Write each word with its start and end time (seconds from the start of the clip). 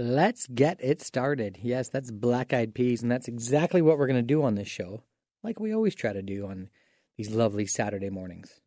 Let's 0.00 0.46
get 0.46 0.78
it 0.78 1.02
started. 1.02 1.58
Yes, 1.60 1.88
that's 1.88 2.12
black 2.12 2.52
eyed 2.52 2.72
peas, 2.72 3.02
and 3.02 3.10
that's 3.10 3.26
exactly 3.26 3.82
what 3.82 3.98
we're 3.98 4.06
going 4.06 4.14
to 4.14 4.22
do 4.22 4.44
on 4.44 4.54
this 4.54 4.68
show, 4.68 5.02
like 5.42 5.58
we 5.58 5.74
always 5.74 5.96
try 5.96 6.12
to 6.12 6.22
do 6.22 6.46
on 6.46 6.70
these 7.16 7.30
lovely 7.30 7.66
Saturday 7.66 8.08
mornings. 8.08 8.60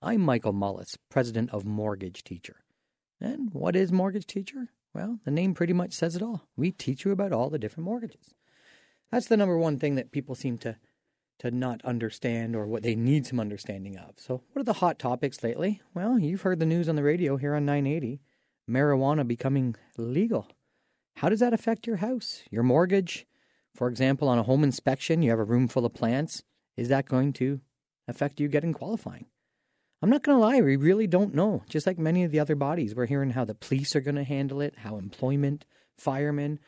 I'm 0.00 0.22
Michael 0.22 0.54
Mullis, 0.54 0.96
president 1.10 1.50
of 1.50 1.66
Mortgage 1.66 2.24
Teacher. 2.24 2.64
And 3.20 3.50
what 3.52 3.76
is 3.76 3.92
Mortgage 3.92 4.26
Teacher? 4.26 4.70
Well, 4.94 5.18
the 5.26 5.30
name 5.30 5.52
pretty 5.52 5.74
much 5.74 5.92
says 5.92 6.16
it 6.16 6.22
all. 6.22 6.48
We 6.56 6.70
teach 6.70 7.04
you 7.04 7.10
about 7.10 7.34
all 7.34 7.50
the 7.50 7.58
different 7.58 7.84
mortgages. 7.84 8.32
That's 9.10 9.26
the 9.26 9.36
number 9.36 9.58
one 9.58 9.78
thing 9.78 9.96
that 9.96 10.10
people 10.10 10.34
seem 10.34 10.56
to 10.60 10.78
to 11.40 11.50
not 11.50 11.84
understand 11.84 12.56
or 12.56 12.66
what 12.66 12.82
they 12.82 12.94
need 12.94 13.26
some 13.26 13.40
understanding 13.40 13.98
of. 13.98 14.14
So, 14.16 14.40
what 14.52 14.62
are 14.62 14.64
the 14.64 14.72
hot 14.72 14.98
topics 14.98 15.42
lately? 15.42 15.82
Well, 15.92 16.18
you've 16.18 16.42
heard 16.42 16.60
the 16.60 16.64
news 16.64 16.88
on 16.88 16.96
the 16.96 17.02
radio 17.02 17.36
here 17.36 17.54
on 17.54 17.66
980 17.66 18.22
marijuana 18.66 19.28
becoming 19.28 19.76
legal. 19.98 20.48
How 21.16 21.28
does 21.28 21.40
that 21.40 21.52
affect 21.52 21.86
your 21.86 21.96
house, 21.96 22.42
your 22.50 22.62
mortgage? 22.62 23.26
For 23.74 23.88
example, 23.88 24.28
on 24.28 24.38
a 24.38 24.42
home 24.42 24.64
inspection, 24.64 25.22
you 25.22 25.30
have 25.30 25.38
a 25.38 25.44
room 25.44 25.68
full 25.68 25.86
of 25.86 25.94
plants. 25.94 26.42
Is 26.76 26.88
that 26.88 27.08
going 27.08 27.32
to 27.34 27.60
affect 28.08 28.40
you 28.40 28.48
getting 28.48 28.72
qualifying? 28.72 29.26
I'm 30.02 30.10
not 30.10 30.24
going 30.24 30.36
to 30.36 30.44
lie, 30.44 30.60
we 30.60 30.74
really 30.74 31.06
don't 31.06 31.34
know. 31.34 31.62
Just 31.68 31.86
like 31.86 31.96
many 31.96 32.24
of 32.24 32.32
the 32.32 32.40
other 32.40 32.56
bodies, 32.56 32.94
we're 32.94 33.06
hearing 33.06 33.30
how 33.30 33.44
the 33.44 33.54
police 33.54 33.94
are 33.94 34.00
going 34.00 34.16
to 34.16 34.24
handle 34.24 34.60
it, 34.60 34.78
how 34.78 34.96
employment, 34.96 35.64
firemen. 35.96 36.58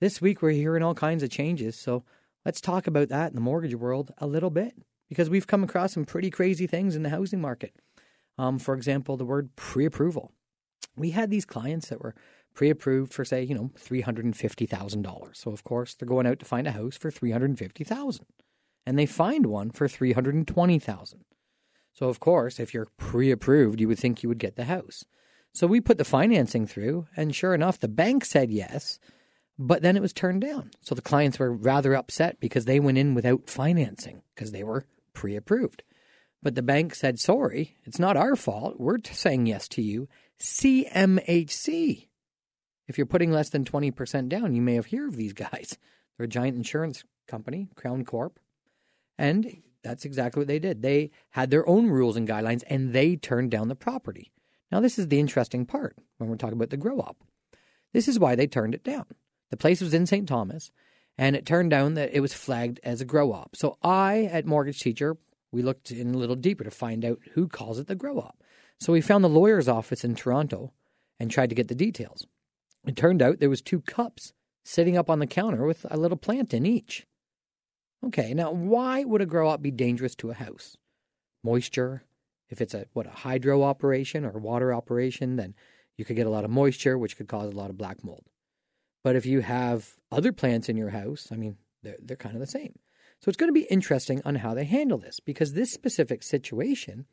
This 0.00 0.20
week, 0.20 0.42
we're 0.42 0.50
hearing 0.50 0.82
all 0.82 0.94
kinds 0.94 1.22
of 1.22 1.30
changes. 1.30 1.76
So 1.76 2.02
let's 2.44 2.60
talk 2.60 2.88
about 2.88 3.08
that 3.08 3.28
in 3.28 3.36
the 3.36 3.40
mortgage 3.40 3.76
world 3.76 4.10
a 4.18 4.26
little 4.26 4.50
bit 4.50 4.74
because 5.08 5.30
we've 5.30 5.46
come 5.46 5.62
across 5.62 5.92
some 5.92 6.04
pretty 6.04 6.30
crazy 6.30 6.66
things 6.66 6.96
in 6.96 7.04
the 7.04 7.10
housing 7.10 7.40
market. 7.40 7.76
Um, 8.38 8.58
for 8.58 8.74
example, 8.74 9.16
the 9.16 9.24
word 9.24 9.54
pre 9.54 9.84
approval. 9.84 10.32
We 10.96 11.10
had 11.10 11.30
these 11.30 11.44
clients 11.44 11.90
that 11.90 12.00
were 12.00 12.14
pre-approved 12.54 13.12
for 13.12 13.24
say, 13.24 13.42
you 13.42 13.54
know, 13.54 13.70
$350,000. 13.78 15.36
So 15.36 15.50
of 15.50 15.64
course, 15.64 15.94
they're 15.94 16.08
going 16.08 16.26
out 16.26 16.38
to 16.40 16.44
find 16.44 16.66
a 16.66 16.72
house 16.72 16.96
for 16.96 17.10
350,000 17.10 18.26
and 18.86 18.98
they 18.98 19.06
find 19.06 19.46
one 19.46 19.70
for 19.70 19.88
320,000. 19.88 21.24
So 21.92 22.08
of 22.08 22.20
course, 22.20 22.60
if 22.60 22.72
you're 22.72 22.88
pre-approved, 22.96 23.80
you 23.80 23.88
would 23.88 23.98
think 23.98 24.22
you 24.22 24.28
would 24.28 24.38
get 24.38 24.56
the 24.56 24.64
house. 24.64 25.04
So 25.52 25.66
we 25.66 25.80
put 25.80 25.98
the 25.98 26.04
financing 26.04 26.66
through 26.66 27.06
and 27.16 27.34
sure 27.34 27.54
enough, 27.54 27.78
the 27.78 27.88
bank 27.88 28.24
said 28.24 28.50
yes, 28.50 28.98
but 29.58 29.82
then 29.82 29.96
it 29.96 30.02
was 30.02 30.12
turned 30.12 30.40
down. 30.40 30.70
So 30.80 30.94
the 30.94 31.02
clients 31.02 31.38
were 31.38 31.52
rather 31.52 31.94
upset 31.94 32.40
because 32.40 32.64
they 32.64 32.80
went 32.80 32.98
in 32.98 33.14
without 33.14 33.48
financing 33.48 34.22
because 34.34 34.52
they 34.52 34.64
were 34.64 34.84
pre-approved. 35.12 35.82
But 36.42 36.54
the 36.54 36.62
bank 36.62 36.94
said, 36.94 37.18
sorry, 37.18 37.76
it's 37.84 37.98
not 37.98 38.16
our 38.16 38.36
fault. 38.36 38.80
We're 38.80 38.98
saying 39.04 39.46
yes 39.46 39.68
to 39.68 39.82
you. 39.82 40.08
CMHC 40.40 42.06
if 42.90 42.98
you're 42.98 43.06
putting 43.06 43.30
less 43.30 43.50
than 43.50 43.64
20% 43.64 44.28
down, 44.28 44.52
you 44.52 44.60
may 44.60 44.74
have 44.74 44.90
heard 44.90 45.08
of 45.08 45.16
these 45.16 45.32
guys. 45.32 45.78
They're 46.18 46.24
a 46.24 46.28
giant 46.28 46.56
insurance 46.56 47.04
company, 47.28 47.68
Crown 47.76 48.04
Corp. 48.04 48.40
And 49.16 49.62
that's 49.84 50.04
exactly 50.04 50.40
what 50.40 50.48
they 50.48 50.58
did. 50.58 50.82
They 50.82 51.12
had 51.30 51.50
their 51.50 51.66
own 51.68 51.86
rules 51.86 52.16
and 52.16 52.28
guidelines 52.28 52.64
and 52.66 52.92
they 52.92 53.14
turned 53.14 53.52
down 53.52 53.68
the 53.68 53.76
property. 53.76 54.32
Now, 54.72 54.80
this 54.80 54.98
is 54.98 55.06
the 55.06 55.20
interesting 55.20 55.66
part 55.66 55.96
when 56.18 56.28
we're 56.28 56.36
talking 56.36 56.56
about 56.56 56.70
the 56.70 56.76
grow 56.76 56.98
op. 56.98 57.16
This 57.92 58.08
is 58.08 58.18
why 58.18 58.34
they 58.34 58.48
turned 58.48 58.74
it 58.74 58.82
down. 58.82 59.06
The 59.50 59.56
place 59.56 59.80
was 59.80 59.94
in 59.94 60.06
St. 60.06 60.28
Thomas 60.28 60.72
and 61.16 61.36
it 61.36 61.46
turned 61.46 61.70
down 61.70 61.94
that 61.94 62.10
it 62.12 62.20
was 62.20 62.34
flagged 62.34 62.80
as 62.82 63.00
a 63.00 63.04
grow 63.04 63.32
op. 63.32 63.54
So 63.54 63.78
I, 63.84 64.24
at 64.32 64.46
Mortgage 64.46 64.80
Teacher, 64.80 65.16
we 65.52 65.62
looked 65.62 65.92
in 65.92 66.12
a 66.12 66.18
little 66.18 66.36
deeper 66.36 66.64
to 66.64 66.70
find 66.72 67.04
out 67.04 67.20
who 67.34 67.46
calls 67.46 67.78
it 67.78 67.86
the 67.86 67.94
grow 67.94 68.18
op. 68.18 68.42
So 68.80 68.92
we 68.92 69.00
found 69.00 69.22
the 69.22 69.28
lawyer's 69.28 69.68
office 69.68 70.02
in 70.02 70.16
Toronto 70.16 70.72
and 71.20 71.30
tried 71.30 71.50
to 71.50 71.54
get 71.54 71.68
the 71.68 71.74
details. 71.76 72.26
It 72.86 72.96
turned 72.96 73.22
out 73.22 73.38
there 73.38 73.50
was 73.50 73.60
two 73.60 73.80
cups 73.80 74.32
sitting 74.64 74.96
up 74.96 75.10
on 75.10 75.18
the 75.18 75.26
counter 75.26 75.64
with 75.64 75.86
a 75.90 75.96
little 75.96 76.16
plant 76.16 76.54
in 76.54 76.66
each. 76.66 77.06
Okay, 78.04 78.32
now 78.32 78.50
why 78.50 79.04
would 79.04 79.20
a 79.20 79.26
grow 79.26 79.48
op 79.48 79.60
be 79.60 79.70
dangerous 79.70 80.14
to 80.16 80.30
a 80.30 80.34
house? 80.34 80.76
Moisture. 81.42 82.04
If 82.48 82.60
it's 82.60 82.74
a 82.74 82.86
what 82.92 83.06
a 83.06 83.10
hydro 83.10 83.62
operation 83.62 84.24
or 84.24 84.32
water 84.32 84.72
operation, 84.74 85.36
then 85.36 85.54
you 85.96 86.04
could 86.04 86.16
get 86.16 86.26
a 86.26 86.30
lot 86.30 86.44
of 86.44 86.50
moisture, 86.50 86.98
which 86.98 87.16
could 87.16 87.28
cause 87.28 87.52
a 87.52 87.56
lot 87.56 87.70
of 87.70 87.78
black 87.78 88.02
mold. 88.02 88.24
But 89.04 89.16
if 89.16 89.26
you 89.26 89.40
have 89.40 89.96
other 90.10 90.32
plants 90.32 90.68
in 90.68 90.76
your 90.76 90.90
house, 90.90 91.28
I 91.30 91.36
mean, 91.36 91.56
they're, 91.82 91.96
they're 92.02 92.16
kind 92.16 92.34
of 92.34 92.40
the 92.40 92.46
same. 92.46 92.78
So 93.20 93.28
it's 93.28 93.36
going 93.36 93.48
to 93.48 93.60
be 93.60 93.66
interesting 93.70 94.22
on 94.24 94.36
how 94.36 94.54
they 94.54 94.64
handle 94.64 94.98
this 94.98 95.20
because 95.20 95.52
this 95.52 95.72
specific 95.72 96.22
situation, 96.22 97.06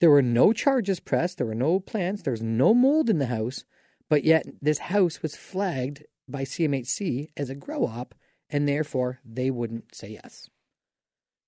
there 0.00 0.10
were 0.10 0.22
no 0.22 0.52
charges 0.52 1.00
pressed, 1.00 1.38
there 1.38 1.46
were 1.46 1.54
no 1.54 1.80
plants, 1.80 2.22
there 2.22 2.32
was 2.32 2.42
no 2.42 2.72
mold 2.72 3.10
in 3.10 3.18
the 3.18 3.26
house, 3.26 3.64
but 4.10 4.24
yet, 4.24 4.44
this 4.60 4.78
house 4.78 5.22
was 5.22 5.36
flagged 5.36 6.04
by 6.28 6.42
CMHC 6.42 7.28
as 7.36 7.48
a 7.48 7.54
grow 7.54 7.86
op, 7.86 8.14
and 8.50 8.68
therefore 8.68 9.20
they 9.24 9.50
wouldn't 9.50 9.94
say 9.94 10.18
yes. 10.22 10.50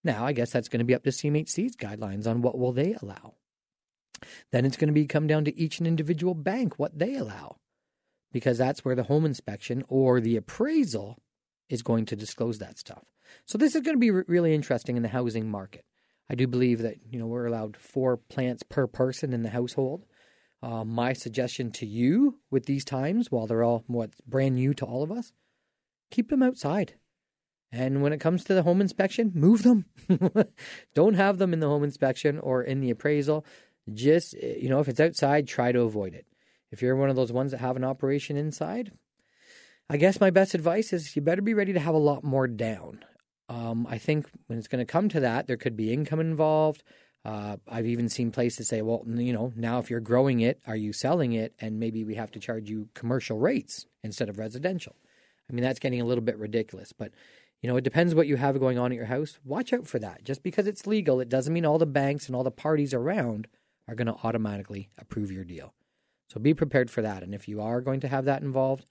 Now, 0.04 0.24
I 0.24 0.32
guess 0.32 0.50
that's 0.50 0.68
going 0.68 0.78
to 0.78 0.84
be 0.84 0.94
up 0.94 1.04
to 1.04 1.10
CMHC's 1.10 1.76
guidelines 1.76 2.26
on 2.26 2.40
what 2.40 2.58
will 2.58 2.72
they 2.72 2.96
allow. 3.02 3.34
Then 4.52 4.64
it's 4.64 4.76
going 4.76 4.88
to 4.88 4.94
be 4.94 5.06
come 5.06 5.26
down 5.26 5.44
to 5.44 5.58
each 5.58 5.78
and 5.78 5.86
individual 5.86 6.34
bank 6.34 6.78
what 6.78 6.98
they 6.98 7.16
allow, 7.16 7.56
because 8.32 8.58
that's 8.58 8.84
where 8.84 8.94
the 8.94 9.04
home 9.04 9.26
inspection 9.26 9.82
or 9.88 10.20
the 10.20 10.36
appraisal 10.36 11.18
is 11.68 11.82
going 11.82 12.06
to 12.06 12.16
disclose 12.16 12.58
that 12.58 12.78
stuff. 12.78 13.04
So 13.44 13.58
this 13.58 13.74
is 13.74 13.82
going 13.82 13.96
to 13.96 14.00
be 14.00 14.10
re- 14.10 14.24
really 14.28 14.54
interesting 14.54 14.96
in 14.96 15.02
the 15.02 15.08
housing 15.08 15.50
market. 15.50 15.84
I 16.30 16.34
do 16.34 16.46
believe 16.46 16.80
that 16.82 16.96
you 17.10 17.18
know 17.18 17.26
we're 17.26 17.46
allowed 17.46 17.76
four 17.76 18.16
plants 18.16 18.62
per 18.62 18.86
person 18.86 19.32
in 19.32 19.42
the 19.42 19.50
household. 19.50 20.06
Uh, 20.62 20.84
my 20.84 21.12
suggestion 21.12 21.72
to 21.72 21.86
you 21.86 22.38
with 22.50 22.66
these 22.66 22.84
times, 22.84 23.30
while 23.30 23.46
they're 23.46 23.64
all 23.64 23.82
what's 23.88 24.20
brand 24.20 24.54
new 24.54 24.72
to 24.74 24.84
all 24.84 25.02
of 25.02 25.10
us, 25.10 25.32
keep 26.10 26.30
them 26.30 26.42
outside. 26.42 26.94
And 27.72 28.02
when 28.02 28.12
it 28.12 28.20
comes 28.20 28.44
to 28.44 28.54
the 28.54 28.62
home 28.62 28.80
inspection, 28.80 29.32
move 29.34 29.62
them. 29.62 29.86
Don't 30.94 31.14
have 31.14 31.38
them 31.38 31.52
in 31.52 31.60
the 31.60 31.68
home 31.68 31.82
inspection 31.82 32.38
or 32.38 32.62
in 32.62 32.80
the 32.80 32.90
appraisal. 32.90 33.46
Just, 33.92 34.34
you 34.34 34.68
know, 34.68 34.78
if 34.78 34.88
it's 34.88 35.00
outside, 35.00 35.48
try 35.48 35.72
to 35.72 35.80
avoid 35.80 36.14
it. 36.14 36.26
If 36.70 36.82
you're 36.82 36.96
one 36.96 37.10
of 37.10 37.16
those 37.16 37.32
ones 37.32 37.50
that 37.50 37.58
have 37.58 37.76
an 37.76 37.84
operation 37.84 38.36
inside, 38.36 38.92
I 39.88 39.96
guess 39.96 40.20
my 40.20 40.30
best 40.30 40.54
advice 40.54 40.92
is 40.92 41.16
you 41.16 41.22
better 41.22 41.42
be 41.42 41.54
ready 41.54 41.72
to 41.72 41.80
have 41.80 41.94
a 41.94 41.98
lot 41.98 42.22
more 42.22 42.46
down. 42.46 43.04
Um, 43.48 43.86
I 43.88 43.98
think 43.98 44.26
when 44.46 44.58
it's 44.58 44.68
going 44.68 44.84
to 44.84 44.90
come 44.90 45.08
to 45.10 45.20
that, 45.20 45.46
there 45.46 45.56
could 45.56 45.76
be 45.76 45.92
income 45.92 46.20
involved. 46.20 46.84
Uh, 47.24 47.56
I've 47.68 47.86
even 47.86 48.08
seen 48.08 48.32
places 48.32 48.68
say, 48.68 48.82
well, 48.82 49.04
you 49.06 49.32
know, 49.32 49.52
now 49.54 49.78
if 49.78 49.90
you're 49.90 50.00
growing 50.00 50.40
it, 50.40 50.60
are 50.66 50.76
you 50.76 50.92
selling 50.92 51.32
it? 51.32 51.54
And 51.60 51.78
maybe 51.78 52.04
we 52.04 52.16
have 52.16 52.32
to 52.32 52.40
charge 52.40 52.68
you 52.68 52.88
commercial 52.94 53.38
rates 53.38 53.86
instead 54.02 54.28
of 54.28 54.38
residential. 54.38 54.96
I 55.48 55.52
mean, 55.52 55.62
that's 55.62 55.78
getting 55.78 56.00
a 56.00 56.04
little 56.04 56.24
bit 56.24 56.38
ridiculous, 56.38 56.92
but 56.92 57.12
you 57.60 57.68
know, 57.68 57.76
it 57.76 57.84
depends 57.84 58.14
what 58.14 58.26
you 58.26 58.36
have 58.36 58.58
going 58.58 58.76
on 58.76 58.90
at 58.90 58.96
your 58.96 59.06
house. 59.06 59.38
Watch 59.44 59.72
out 59.72 59.86
for 59.86 60.00
that. 60.00 60.24
Just 60.24 60.42
because 60.42 60.66
it's 60.66 60.86
legal, 60.86 61.20
it 61.20 61.28
doesn't 61.28 61.52
mean 61.52 61.64
all 61.64 61.78
the 61.78 61.86
banks 61.86 62.26
and 62.26 62.34
all 62.34 62.42
the 62.42 62.50
parties 62.50 62.92
around 62.92 63.46
are 63.86 63.94
going 63.94 64.08
to 64.08 64.16
automatically 64.24 64.90
approve 64.98 65.30
your 65.30 65.44
deal. 65.44 65.72
So 66.28 66.40
be 66.40 66.54
prepared 66.54 66.90
for 66.90 67.02
that. 67.02 67.22
And 67.22 67.34
if 67.34 67.46
you 67.46 67.60
are 67.60 67.80
going 67.80 68.00
to 68.00 68.08
have 68.08 68.24
that 68.24 68.42
involved, 68.42 68.86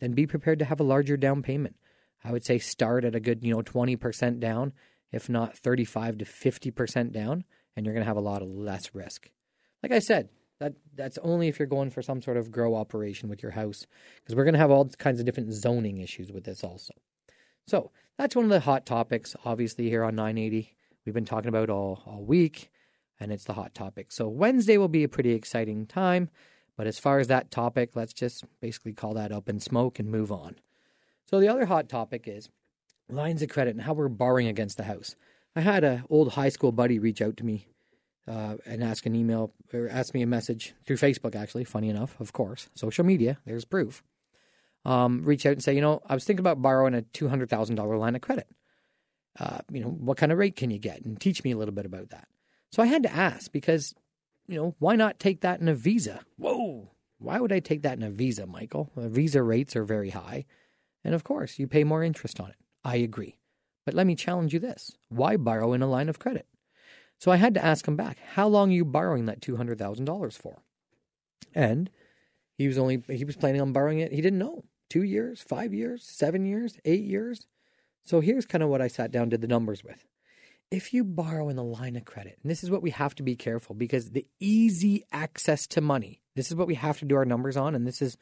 then 0.00 0.12
be 0.12 0.26
prepared 0.26 0.58
to 0.58 0.64
have 0.64 0.80
a 0.80 0.84
larger 0.84 1.16
down 1.16 1.42
payment. 1.42 1.76
I 2.24 2.32
would 2.32 2.44
say 2.44 2.58
start 2.58 3.04
at 3.04 3.14
a 3.14 3.20
good, 3.20 3.44
you 3.44 3.54
know, 3.54 3.62
20% 3.62 4.40
down, 4.40 4.72
if 5.12 5.28
not 5.28 5.56
35 5.56 6.18
to 6.18 6.24
50% 6.24 7.12
down 7.12 7.44
and 7.76 7.84
you're 7.84 7.94
going 7.94 8.04
to 8.04 8.08
have 8.08 8.16
a 8.16 8.20
lot 8.20 8.42
of 8.42 8.48
less 8.48 8.94
risk. 8.94 9.30
Like 9.82 9.92
I 9.92 9.98
said, 9.98 10.30
that 10.58 10.72
that's 10.94 11.18
only 11.18 11.48
if 11.48 11.58
you're 11.58 11.66
going 11.66 11.90
for 11.90 12.02
some 12.02 12.22
sort 12.22 12.38
of 12.38 12.50
grow 12.50 12.74
operation 12.74 13.28
with 13.28 13.42
your 13.42 13.52
house, 13.52 13.86
because 14.16 14.34
we're 14.34 14.44
going 14.44 14.54
to 14.54 14.58
have 14.58 14.70
all 14.70 14.88
kinds 14.98 15.20
of 15.20 15.26
different 15.26 15.52
zoning 15.52 15.98
issues 15.98 16.32
with 16.32 16.44
this 16.44 16.64
also. 16.64 16.94
So 17.66 17.90
that's 18.16 18.34
one 18.34 18.46
of 18.46 18.50
the 18.50 18.60
hot 18.60 18.86
topics, 18.86 19.36
obviously 19.44 19.88
here 19.90 20.02
on 20.02 20.14
980. 20.14 20.74
We've 21.04 21.14
been 21.14 21.24
talking 21.24 21.48
about 21.48 21.70
all 21.70 22.02
all 22.06 22.24
week, 22.24 22.70
and 23.20 23.30
it's 23.30 23.44
the 23.44 23.52
hot 23.52 23.74
topic. 23.74 24.10
So 24.10 24.28
Wednesday 24.28 24.78
will 24.78 24.88
be 24.88 25.04
a 25.04 25.08
pretty 25.08 25.32
exciting 25.32 25.86
time. 25.86 26.30
But 26.76 26.86
as 26.86 26.98
far 26.98 27.18
as 27.18 27.28
that 27.28 27.50
topic, 27.50 27.96
let's 27.96 28.12
just 28.12 28.44
basically 28.60 28.92
call 28.92 29.14
that 29.14 29.32
up 29.32 29.48
in 29.48 29.60
smoke 29.60 29.98
and 29.98 30.10
move 30.10 30.30
on. 30.30 30.56
So 31.24 31.40
the 31.40 31.48
other 31.48 31.66
hot 31.66 31.88
topic 31.88 32.28
is 32.28 32.50
lines 33.08 33.42
of 33.42 33.48
credit 33.48 33.74
and 33.74 33.82
how 33.82 33.94
we're 33.94 34.08
borrowing 34.08 34.46
against 34.46 34.76
the 34.76 34.84
house. 34.84 35.16
I 35.54 35.60
had 35.60 35.84
an 35.84 36.04
old 36.10 36.32
high 36.32 36.50
school 36.50 36.72
buddy 36.72 36.98
reach 36.98 37.22
out 37.22 37.36
to 37.38 37.46
me 37.46 37.66
uh, 38.28 38.56
and 38.66 38.82
ask 38.82 39.06
an 39.06 39.14
email 39.14 39.52
or 39.72 39.88
ask 39.88 40.14
me 40.14 40.22
a 40.22 40.26
message 40.26 40.74
through 40.84 40.96
Facebook, 40.96 41.34
actually, 41.34 41.64
funny 41.64 41.88
enough, 41.88 42.18
of 42.20 42.32
course. 42.32 42.68
Social 42.74 43.04
media, 43.04 43.38
there's 43.44 43.64
proof. 43.64 44.02
Um, 44.84 45.22
reach 45.24 45.46
out 45.46 45.52
and 45.52 45.62
say, 45.62 45.74
you 45.74 45.80
know, 45.80 46.00
I 46.06 46.14
was 46.14 46.24
thinking 46.24 46.40
about 46.40 46.62
borrowing 46.62 46.94
a 46.94 47.02
$200,000 47.02 47.98
line 47.98 48.14
of 48.14 48.20
credit. 48.20 48.48
Uh, 49.38 49.58
you 49.70 49.80
know, 49.80 49.90
what 49.90 50.16
kind 50.16 50.32
of 50.32 50.38
rate 50.38 50.56
can 50.56 50.70
you 50.70 50.78
get? 50.78 51.04
And 51.04 51.20
teach 51.20 51.44
me 51.44 51.50
a 51.50 51.56
little 51.56 51.74
bit 51.74 51.86
about 51.86 52.10
that. 52.10 52.28
So 52.72 52.82
I 52.82 52.86
had 52.86 53.02
to 53.02 53.12
ask 53.12 53.52
because, 53.52 53.94
you 54.46 54.56
know, 54.56 54.74
why 54.78 54.96
not 54.96 55.18
take 55.18 55.40
that 55.42 55.60
in 55.60 55.68
a 55.68 55.74
Visa? 55.74 56.20
Whoa, 56.36 56.90
why 57.18 57.40
would 57.40 57.52
I 57.52 57.60
take 57.60 57.82
that 57.82 57.96
in 57.96 58.02
a 58.02 58.10
Visa, 58.10 58.46
Michael? 58.46 58.90
Visa 58.96 59.42
rates 59.42 59.76
are 59.76 59.84
very 59.84 60.10
high. 60.10 60.44
And 61.04 61.14
of 61.14 61.24
course, 61.24 61.58
you 61.58 61.66
pay 61.66 61.84
more 61.84 62.02
interest 62.02 62.40
on 62.40 62.50
it. 62.50 62.56
I 62.84 62.96
agree. 62.96 63.38
But 63.84 63.94
let 63.94 64.06
me 64.06 64.14
challenge 64.14 64.52
you 64.52 64.60
this 64.60 64.96
why 65.08 65.36
borrow 65.36 65.72
in 65.72 65.82
a 65.82 65.86
line 65.86 66.08
of 66.08 66.18
credit? 66.18 66.46
So 67.18 67.30
I 67.30 67.36
had 67.36 67.54
to 67.54 67.64
ask 67.64 67.86
him 67.86 67.96
back, 67.96 68.18
how 68.34 68.46
long 68.46 68.70
are 68.70 68.74
you 68.74 68.84
borrowing 68.84 69.26
that 69.26 69.40
$200,000 69.40 70.32
for? 70.34 70.62
And 71.54 71.90
he 72.58 72.68
was 72.68 72.78
only, 72.78 73.02
he 73.08 73.24
was 73.24 73.36
planning 73.36 73.60
on 73.60 73.72
borrowing 73.72 74.00
it. 74.00 74.12
He 74.12 74.20
didn't 74.20 74.38
know. 74.38 74.64
two 74.88 75.02
years, 75.02 75.42
five 75.42 75.74
years, 75.74 76.04
seven 76.04 76.46
years, 76.46 76.78
eight 76.84 77.04
years. 77.04 77.46
So 78.04 78.20
here's 78.20 78.46
kind 78.46 78.62
of 78.62 78.70
what 78.70 78.80
I 78.80 78.88
sat 78.88 79.10
down, 79.10 79.30
did 79.30 79.40
the 79.40 79.48
numbers 79.48 79.82
with. 79.82 80.04
If 80.70 80.92
you 80.92 81.04
borrow 81.04 81.48
in 81.48 81.56
the 81.56 81.64
line 81.64 81.96
of 81.96 82.04
credit, 82.04 82.38
and 82.42 82.50
this 82.50 82.62
is 82.62 82.70
what 82.70 82.82
we 82.82 82.90
have 82.90 83.14
to 83.16 83.22
be 83.22 83.36
careful 83.36 83.74
because 83.74 84.10
the 84.10 84.26
easy 84.40 85.04
access 85.12 85.66
to 85.68 85.80
money, 85.80 86.20
this 86.34 86.48
is 86.50 86.56
what 86.56 86.66
we 86.66 86.74
have 86.74 86.98
to 86.98 87.04
do 87.04 87.16
our 87.16 87.24
numbers 87.24 87.56
on. 87.56 87.74
And 87.74 87.86
this 87.86 88.02
is 88.02 88.16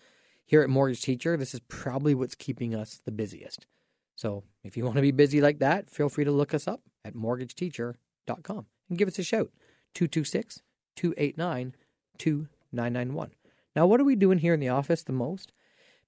here 0.46 0.62
at 0.62 0.70
Mortgage 0.70 1.02
Teacher, 1.02 1.36
this 1.36 1.54
is 1.54 1.60
probably 1.68 2.14
what's 2.14 2.34
keeping 2.34 2.74
us 2.74 3.00
the 3.04 3.12
busiest. 3.12 3.66
So 4.14 4.44
if 4.62 4.76
you 4.76 4.84
want 4.84 4.96
to 4.96 5.02
be 5.02 5.10
busy 5.10 5.40
like 5.40 5.58
that, 5.58 5.90
feel 5.90 6.08
free 6.08 6.24
to 6.24 6.30
look 6.30 6.54
us 6.54 6.68
up 6.68 6.82
at 7.04 7.14
mortgageteacher.com 7.14 8.66
give 8.98 9.08
us 9.08 9.18
a 9.18 9.22
shout 9.22 9.50
226 9.94 10.62
289 10.96 11.74
2991. 12.18 13.30
Now, 13.76 13.86
what 13.86 14.00
are 14.00 14.04
we 14.04 14.16
doing 14.16 14.38
here 14.38 14.54
in 14.54 14.60
the 14.60 14.68
office 14.68 15.02
the 15.02 15.12
most? 15.12 15.52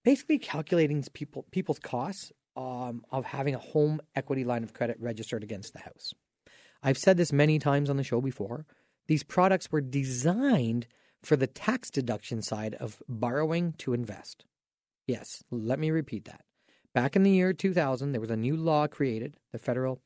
Basically, 0.05 0.39
calculating 0.39 1.03
people, 1.13 1.47
people's 1.51 1.81
costs 1.81 2.33
um, 2.57 3.05
of 3.11 3.27
having 3.27 3.55
a 3.55 3.59
home 3.59 4.01
equity 4.15 4.45
line 4.45 4.63
of 4.63 4.73
credit 4.73 4.97
registered 5.01 5.43
against 5.43 5.73
the 5.73 5.81
house. 5.81 6.15
I've 6.83 6.99
said 6.99 7.17
this 7.17 7.33
many 7.33 7.59
times 7.59 7.91
on 7.91 7.97
the 7.97 8.05
show 8.05 8.21
before. 8.21 8.67
These 9.09 9.25
products 9.25 9.71
were 9.71 9.81
designed 9.81 10.87
for 11.23 11.37
the 11.37 11.47
tax 11.47 11.91
deduction 11.91 12.43
side 12.43 12.75
of 12.75 13.03
borrowing 13.09 13.73
to 13.79 13.93
invest. 13.93 14.45
Yes, 15.07 15.43
let 15.51 15.79
me 15.79 15.91
repeat 15.91 16.25
that. 16.27 16.43
Back 16.95 17.17
in 17.17 17.25
the 17.25 17.31
year 17.31 17.53
2000, 17.53 18.13
there 18.13 18.21
was 18.21 18.31
a 18.31 18.37
new 18.37 18.57
law 18.57 18.87
created. 18.87 19.37
The 19.53 19.59
federal 19.59 20.01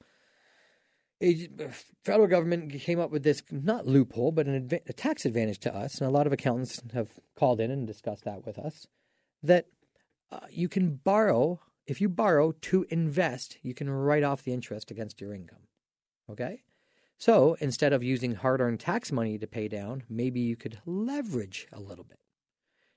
federal 2.05 2.29
government 2.29 2.73
came 2.81 2.99
up 2.99 3.11
with 3.11 3.23
this 3.23 3.43
not 3.51 3.87
loophole, 3.87 4.33
but 4.33 4.47
an 4.47 4.69
adva- 4.69 4.89
a 4.89 4.93
tax 4.93 5.25
advantage 5.25 5.59
to 5.61 5.75
us, 5.75 5.99
and 5.99 6.09
a 6.09 6.13
lot 6.13 6.27
of 6.27 6.33
accountants 6.33 6.81
have 6.95 7.09
called 7.37 7.61
in 7.61 7.71
and 7.71 7.87
discussed 7.87 8.25
that 8.25 8.47
with 8.47 8.59
us. 8.59 8.87
That 9.43 9.67
uh, 10.31 10.41
you 10.51 10.69
can 10.69 10.97
borrow 10.97 11.61
if 11.87 12.01
you 12.01 12.09
borrow 12.09 12.53
to 12.53 12.87
invest, 12.89 13.59
you 13.63 13.75
can 13.75 13.91
write 13.91 14.23
off 14.23 14.45
the 14.45 14.53
interest 14.53 14.93
against 14.93 15.21
your 15.21 15.35
income. 15.35 15.67
Okay, 16.31 16.63
so 17.19 17.57
instead 17.61 17.93
of 17.93 18.05
using 18.05 18.37
hard-earned 18.37 18.79
tax 18.79 19.11
money 19.11 19.39
to 19.39 19.47
pay 19.47 19.67
down, 19.67 20.05
maybe 20.09 20.39
you 20.39 20.57
could 20.57 20.79
leverage 20.87 21.67
a 21.73 21.81
little 21.81 22.05
bit. 22.05 22.21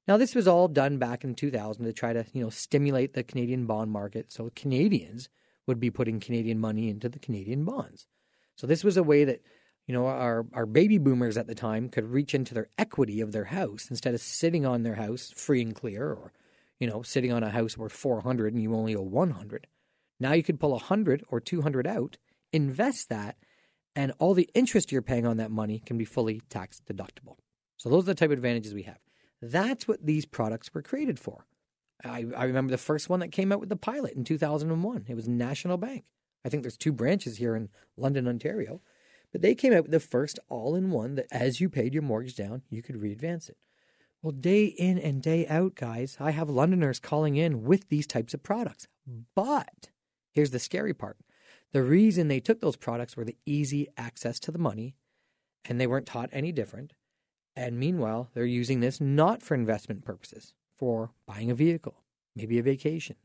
Now, 0.07 0.17
this 0.17 0.35
was 0.35 0.47
all 0.47 0.67
done 0.67 0.97
back 0.97 1.23
in 1.23 1.33
2000 1.33 1.83
to 1.85 1.93
try 1.93 2.13
to, 2.13 2.25
you 2.33 2.43
know, 2.43 2.49
stimulate 2.49 3.13
the 3.13 3.23
Canadian 3.23 3.65
bond 3.65 3.89
market 3.89 4.31
so 4.31 4.51
Canadians 4.55 5.27
would 5.65 5.79
be 5.79 5.89
putting 5.89 6.19
Canadian 6.19 6.59
money 6.59 6.89
into 6.89 7.09
the 7.09 7.19
Canadian 7.19 7.65
bonds. 7.65 8.07
So 8.55 8.67
this 8.67 8.83
was 8.83 8.97
a 8.97 9.03
way 9.03 9.23
that, 9.25 9.41
you 9.87 9.93
know, 9.93 10.07
our, 10.07 10.45
our 10.53 10.65
baby 10.65 10.97
boomers 10.97 11.37
at 11.37 11.47
the 11.47 11.55
time 11.55 11.89
could 11.89 12.05
reach 12.05 12.33
into 12.33 12.53
their 12.53 12.69
equity 12.77 13.21
of 13.21 13.31
their 13.31 13.45
house 13.45 13.87
instead 13.89 14.13
of 14.13 14.21
sitting 14.21 14.65
on 14.65 14.83
their 14.83 14.95
house 14.95 15.31
free 15.35 15.61
and 15.61 15.75
clear 15.75 16.09
or, 16.09 16.31
you 16.79 16.87
know, 16.87 17.01
sitting 17.01 17.31
on 17.31 17.43
a 17.43 17.49
house 17.49 17.77
worth 17.77 17.93
400 17.93 18.53
and 18.53 18.61
you 18.61 18.73
only 18.75 18.95
owe 18.95 19.01
100. 19.01 19.67
Now 20.19 20.33
you 20.33 20.43
could 20.43 20.59
pull 20.59 20.71
100 20.71 21.23
or 21.29 21.39
200 21.39 21.87
out, 21.87 22.17
invest 22.51 23.09
that, 23.09 23.35
and 23.95 24.13
all 24.19 24.33
the 24.33 24.49
interest 24.53 24.91
you're 24.91 25.01
paying 25.01 25.25
on 25.25 25.37
that 25.37 25.51
money 25.51 25.81
can 25.85 25.97
be 25.97 26.05
fully 26.05 26.41
tax 26.49 26.81
deductible. 26.89 27.37
So 27.77 27.89
those 27.89 28.03
are 28.03 28.13
the 28.13 28.15
type 28.15 28.29
of 28.29 28.37
advantages 28.37 28.73
we 28.73 28.83
have. 28.83 28.99
That's 29.41 29.87
what 29.87 30.05
these 30.05 30.25
products 30.25 30.73
were 30.73 30.81
created 30.81 31.19
for. 31.19 31.45
I, 32.03 32.25
I 32.35 32.45
remember 32.45 32.71
the 32.71 32.77
first 32.77 33.09
one 33.09 33.19
that 33.19 33.31
came 33.31 33.51
out 33.51 33.59
with 33.59 33.69
the 33.69 33.75
pilot 33.75 34.13
in 34.13 34.23
2001. 34.23 35.05
It 35.07 35.15
was 35.15 35.27
National 35.27 35.77
Bank. 35.77 36.05
I 36.45 36.49
think 36.49 36.63
there's 36.63 36.77
two 36.77 36.91
branches 36.91 37.37
here 37.37 37.55
in 37.55 37.69
London, 37.97 38.27
Ontario. 38.27 38.81
But 39.31 39.41
they 39.41 39.55
came 39.55 39.73
out 39.73 39.83
with 39.83 39.91
the 39.91 39.99
first 39.99 40.39
all 40.49 40.75
in 40.75 40.91
one 40.91 41.15
that 41.15 41.27
as 41.31 41.59
you 41.59 41.69
paid 41.69 41.93
your 41.93 42.03
mortgage 42.03 42.35
down, 42.35 42.61
you 42.69 42.81
could 42.83 43.01
readvance 43.01 43.49
it. 43.49 43.57
Well, 44.21 44.31
day 44.31 44.65
in 44.65 44.97
and 44.97 45.21
day 45.21 45.45
out, 45.47 45.75
guys, 45.75 46.17
I 46.19 46.31
have 46.31 46.49
Londoners 46.49 46.99
calling 46.99 47.35
in 47.35 47.63
with 47.63 47.89
these 47.89 48.07
types 48.07 48.33
of 48.33 48.43
products. 48.43 48.87
But 49.35 49.89
here's 50.31 50.51
the 50.51 50.59
scary 50.59 50.93
part 50.93 51.17
the 51.73 51.83
reason 51.83 52.27
they 52.27 52.39
took 52.39 52.61
those 52.61 52.75
products 52.75 53.17
were 53.17 53.25
the 53.25 53.37
easy 53.45 53.87
access 53.97 54.39
to 54.41 54.51
the 54.51 54.59
money, 54.59 54.95
and 55.65 55.81
they 55.81 55.87
weren't 55.87 56.05
taught 56.05 56.29
any 56.31 56.51
different. 56.51 56.93
And 57.55 57.79
meanwhile, 57.79 58.29
they're 58.33 58.45
using 58.45 58.79
this 58.79 59.01
not 59.01 59.41
for 59.41 59.55
investment 59.55 60.05
purposes, 60.05 60.53
for 60.77 61.11
buying 61.25 61.49
a 61.49 61.55
vehicle, 61.55 62.03
maybe 62.35 62.59
a 62.59 62.63
vacation, 62.63 63.15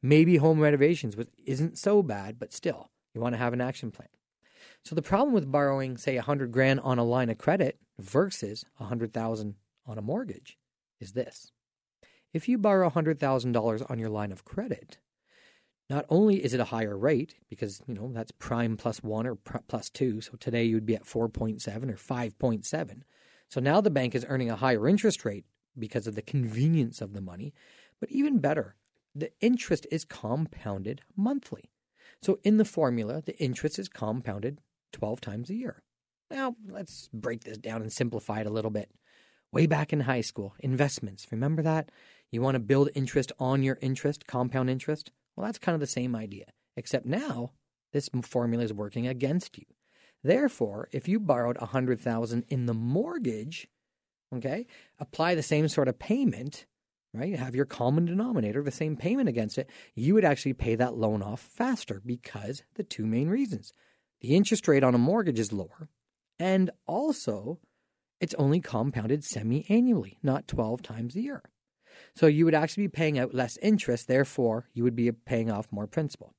maybe 0.00 0.36
home 0.36 0.60
renovations, 0.60 1.16
isn't 1.44 1.78
so 1.78 2.02
bad, 2.02 2.38
but 2.38 2.52
still, 2.52 2.90
you 3.14 3.20
want 3.20 3.34
to 3.34 3.38
have 3.38 3.52
an 3.52 3.60
action 3.60 3.90
plan. 3.90 4.08
So 4.84 4.94
the 4.94 5.02
problem 5.02 5.32
with 5.32 5.50
borrowing, 5.50 5.96
say, 5.96 6.16
a 6.16 6.22
hundred 6.22 6.52
grand 6.52 6.80
on 6.80 6.98
a 6.98 7.04
line 7.04 7.30
of 7.30 7.38
credit 7.38 7.78
versus 7.98 8.64
a 8.80 8.84
hundred 8.84 9.12
thousand 9.12 9.54
on 9.86 9.98
a 9.98 10.02
mortgage 10.02 10.58
is 11.00 11.12
this. 11.12 11.52
If 12.32 12.48
you 12.48 12.56
borrow 12.56 12.88
$100,000 12.88 13.90
on 13.90 13.98
your 13.98 14.08
line 14.08 14.32
of 14.32 14.44
credit, 14.44 14.98
not 15.90 16.06
only 16.08 16.42
is 16.42 16.54
it 16.54 16.60
a 16.60 16.64
higher 16.64 16.96
rate 16.96 17.34
because, 17.50 17.82
you 17.86 17.94
know, 17.94 18.10
that's 18.12 18.32
prime 18.32 18.76
plus 18.76 19.02
1 19.02 19.26
or 19.26 19.34
plus 19.34 19.90
2, 19.90 20.22
so 20.22 20.32
today 20.40 20.64
you 20.64 20.76
would 20.76 20.86
be 20.86 20.94
at 20.94 21.04
4.7 21.04 21.90
or 21.90 21.96
5.7. 21.96 23.02
So 23.50 23.60
now 23.60 23.82
the 23.82 23.90
bank 23.90 24.14
is 24.14 24.24
earning 24.28 24.50
a 24.50 24.56
higher 24.56 24.88
interest 24.88 25.26
rate 25.26 25.44
because 25.78 26.06
of 26.06 26.14
the 26.14 26.22
convenience 26.22 27.02
of 27.02 27.12
the 27.12 27.20
money. 27.20 27.52
But 28.00 28.10
even 28.10 28.38
better, 28.38 28.76
the 29.14 29.30
interest 29.40 29.86
is 29.90 30.04
compounded 30.04 31.02
monthly. 31.16 31.70
So 32.20 32.38
in 32.44 32.56
the 32.56 32.64
formula, 32.64 33.22
the 33.24 33.36
interest 33.38 33.78
is 33.78 33.88
compounded 33.88 34.60
12 34.92 35.20
times 35.20 35.50
a 35.50 35.54
year. 35.54 35.82
Now, 36.30 36.56
let's 36.68 37.08
break 37.12 37.44
this 37.44 37.58
down 37.58 37.82
and 37.82 37.92
simplify 37.92 38.40
it 38.40 38.46
a 38.46 38.50
little 38.50 38.70
bit. 38.70 38.90
Way 39.52 39.66
back 39.66 39.92
in 39.92 40.00
high 40.00 40.22
school, 40.22 40.54
investments, 40.60 41.26
remember 41.30 41.62
that? 41.62 41.90
You 42.30 42.40
want 42.40 42.54
to 42.54 42.60
build 42.60 42.88
interest 42.94 43.32
on 43.38 43.62
your 43.62 43.78
interest, 43.82 44.26
compound 44.26 44.70
interest? 44.70 45.12
Well, 45.36 45.44
that's 45.44 45.58
kind 45.58 45.74
of 45.74 45.80
the 45.80 45.86
same 45.86 46.16
idea, 46.16 46.46
except 46.76 47.04
now 47.04 47.52
this 47.92 48.08
formula 48.22 48.64
is 48.64 48.72
working 48.72 49.06
against 49.06 49.58
you. 49.58 49.66
Therefore, 50.24 50.88
if 50.92 51.08
you 51.08 51.20
borrowed 51.20 51.58
100,000 51.58 52.44
in 52.48 52.66
the 52.66 52.74
mortgage, 52.74 53.68
okay, 54.34 54.66
apply 54.98 55.34
the 55.34 55.42
same 55.42 55.68
sort 55.68 55.88
of 55.88 55.98
payment, 55.98 56.64
right? 57.14 57.28
You 57.28 57.36
have 57.36 57.54
your 57.54 57.64
common 57.64 58.04
denominator, 58.04 58.62
the 58.62 58.70
same 58.70 58.96
payment 58.96 59.28
against 59.28 59.58
it, 59.58 59.68
you 59.94 60.14
would 60.14 60.24
actually 60.24 60.54
pay 60.54 60.74
that 60.76 60.96
loan 60.96 61.22
off 61.22 61.40
faster 61.40 62.00
because 62.04 62.62
the 62.74 62.82
two 62.82 63.06
main 63.06 63.28
reasons. 63.28 63.72
The 64.20 64.34
interest 64.34 64.68
rate 64.68 64.84
on 64.84 64.94
a 64.94 64.98
mortgage 64.98 65.38
is 65.38 65.52
lower, 65.52 65.88
and 66.38 66.70
also 66.86 67.58
it's 68.20 68.34
only 68.34 68.60
compounded 68.60 69.24
semi 69.24 69.66
annually, 69.68 70.18
not 70.22 70.46
12 70.46 70.80
times 70.82 71.16
a 71.16 71.20
year. 71.20 71.42
So 72.14 72.26
you 72.26 72.44
would 72.44 72.54
actually 72.54 72.84
be 72.84 72.92
paying 72.92 73.18
out 73.18 73.34
less 73.34 73.56
interest, 73.58 74.06
therefore, 74.06 74.68
you 74.72 74.84
would 74.84 74.96
be 74.96 75.10
paying 75.10 75.50
off 75.50 75.66
more 75.70 75.86
principal. 75.86 76.34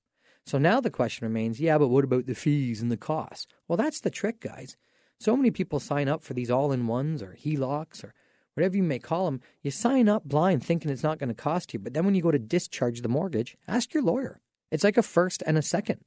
So 0.46 0.58
now 0.58 0.82
the 0.82 0.90
question 0.90 1.28
remains 1.28 1.60
yeah, 1.60 1.78
but 1.78 1.88
what 1.88 2.04
about 2.04 2.26
the 2.26 2.36
fees 2.36 2.82
and 2.82 2.92
the 2.92 2.98
costs? 2.98 3.48
Well, 3.68 3.78
that's 3.78 4.02
the 4.02 4.10
trick, 4.10 4.40
guys. 4.40 4.76
So 5.20 5.38
many 5.38 5.52
people 5.52 5.80
sign 5.80 6.10
up 6.10 6.24
for 6.24 6.34
these 6.34 6.52
all 6.52 6.72
in 6.72 6.88
ones 6.88 7.22
or 7.22 7.38
HELOCs 7.40 8.04
or 8.04 8.14
whatever 8.54 8.76
you 8.76 8.84
may 8.84 9.00
call 9.00 9.26
them. 9.26 9.42
You 9.62 9.72
sign 9.72 10.10
up 10.10 10.26
blind 10.26 10.64
thinking 10.64 10.92
it's 10.92 11.04
not 11.04 11.20
going 11.20 11.30
to 11.30 11.36
cost 11.36 11.74
you. 11.74 11.80
But 11.80 11.94
then 11.94 12.06
when 12.06 12.16
you 12.16 12.22
go 12.22 12.32
to 12.32 12.40
discharge 12.40 13.02
the 13.02 13.10
mortgage, 13.10 13.58
ask 13.68 13.94
your 13.94 14.04
lawyer. 14.04 14.40
It's 14.72 14.84
like 14.84 14.98
a 14.98 15.04
first 15.04 15.44
and 15.46 15.58
a 15.58 15.62
second. 15.62 16.00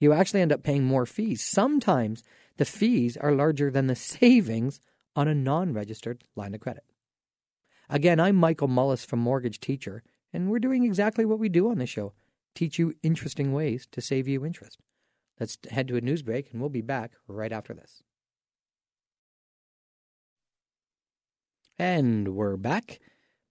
You 0.00 0.12
actually 0.12 0.40
end 0.40 0.52
up 0.52 0.62
paying 0.62 0.84
more 0.84 1.06
fees. 1.06 1.44
Sometimes 1.44 2.24
the 2.56 2.64
fees 2.64 3.16
are 3.16 3.32
larger 3.32 3.70
than 3.70 3.86
the 3.86 3.94
savings 3.96 4.80
on 5.14 5.28
a 5.28 5.34
non 5.34 5.72
registered 5.72 6.24
line 6.34 6.54
of 6.54 6.60
credit. 6.60 6.84
Again, 7.88 8.18
I'm 8.18 8.36
Michael 8.36 8.68
Mullis 8.68 9.04
from 9.04 9.20
Mortgage 9.20 9.60
Teacher, 9.60 10.02
and 10.32 10.50
we're 10.50 10.58
doing 10.58 10.84
exactly 10.84 11.24
what 11.24 11.38
we 11.38 11.48
do 11.48 11.70
on 11.70 11.78
the 11.78 11.86
show 11.86 12.14
teach 12.54 12.78
you 12.78 12.94
interesting 13.02 13.52
ways 13.52 13.86
to 13.92 14.00
save 14.00 14.28
you 14.28 14.44
interest. 14.44 14.78
Let's 15.40 15.58
head 15.70 15.88
to 15.88 15.96
a 15.96 16.00
news 16.00 16.22
break, 16.22 16.52
and 16.52 16.60
we'll 16.60 16.70
be 16.70 16.82
back 16.82 17.12
right 17.26 17.52
after 17.52 17.74
this. 17.74 18.02
And 21.84 22.36
we're 22.36 22.56
back. 22.56 23.00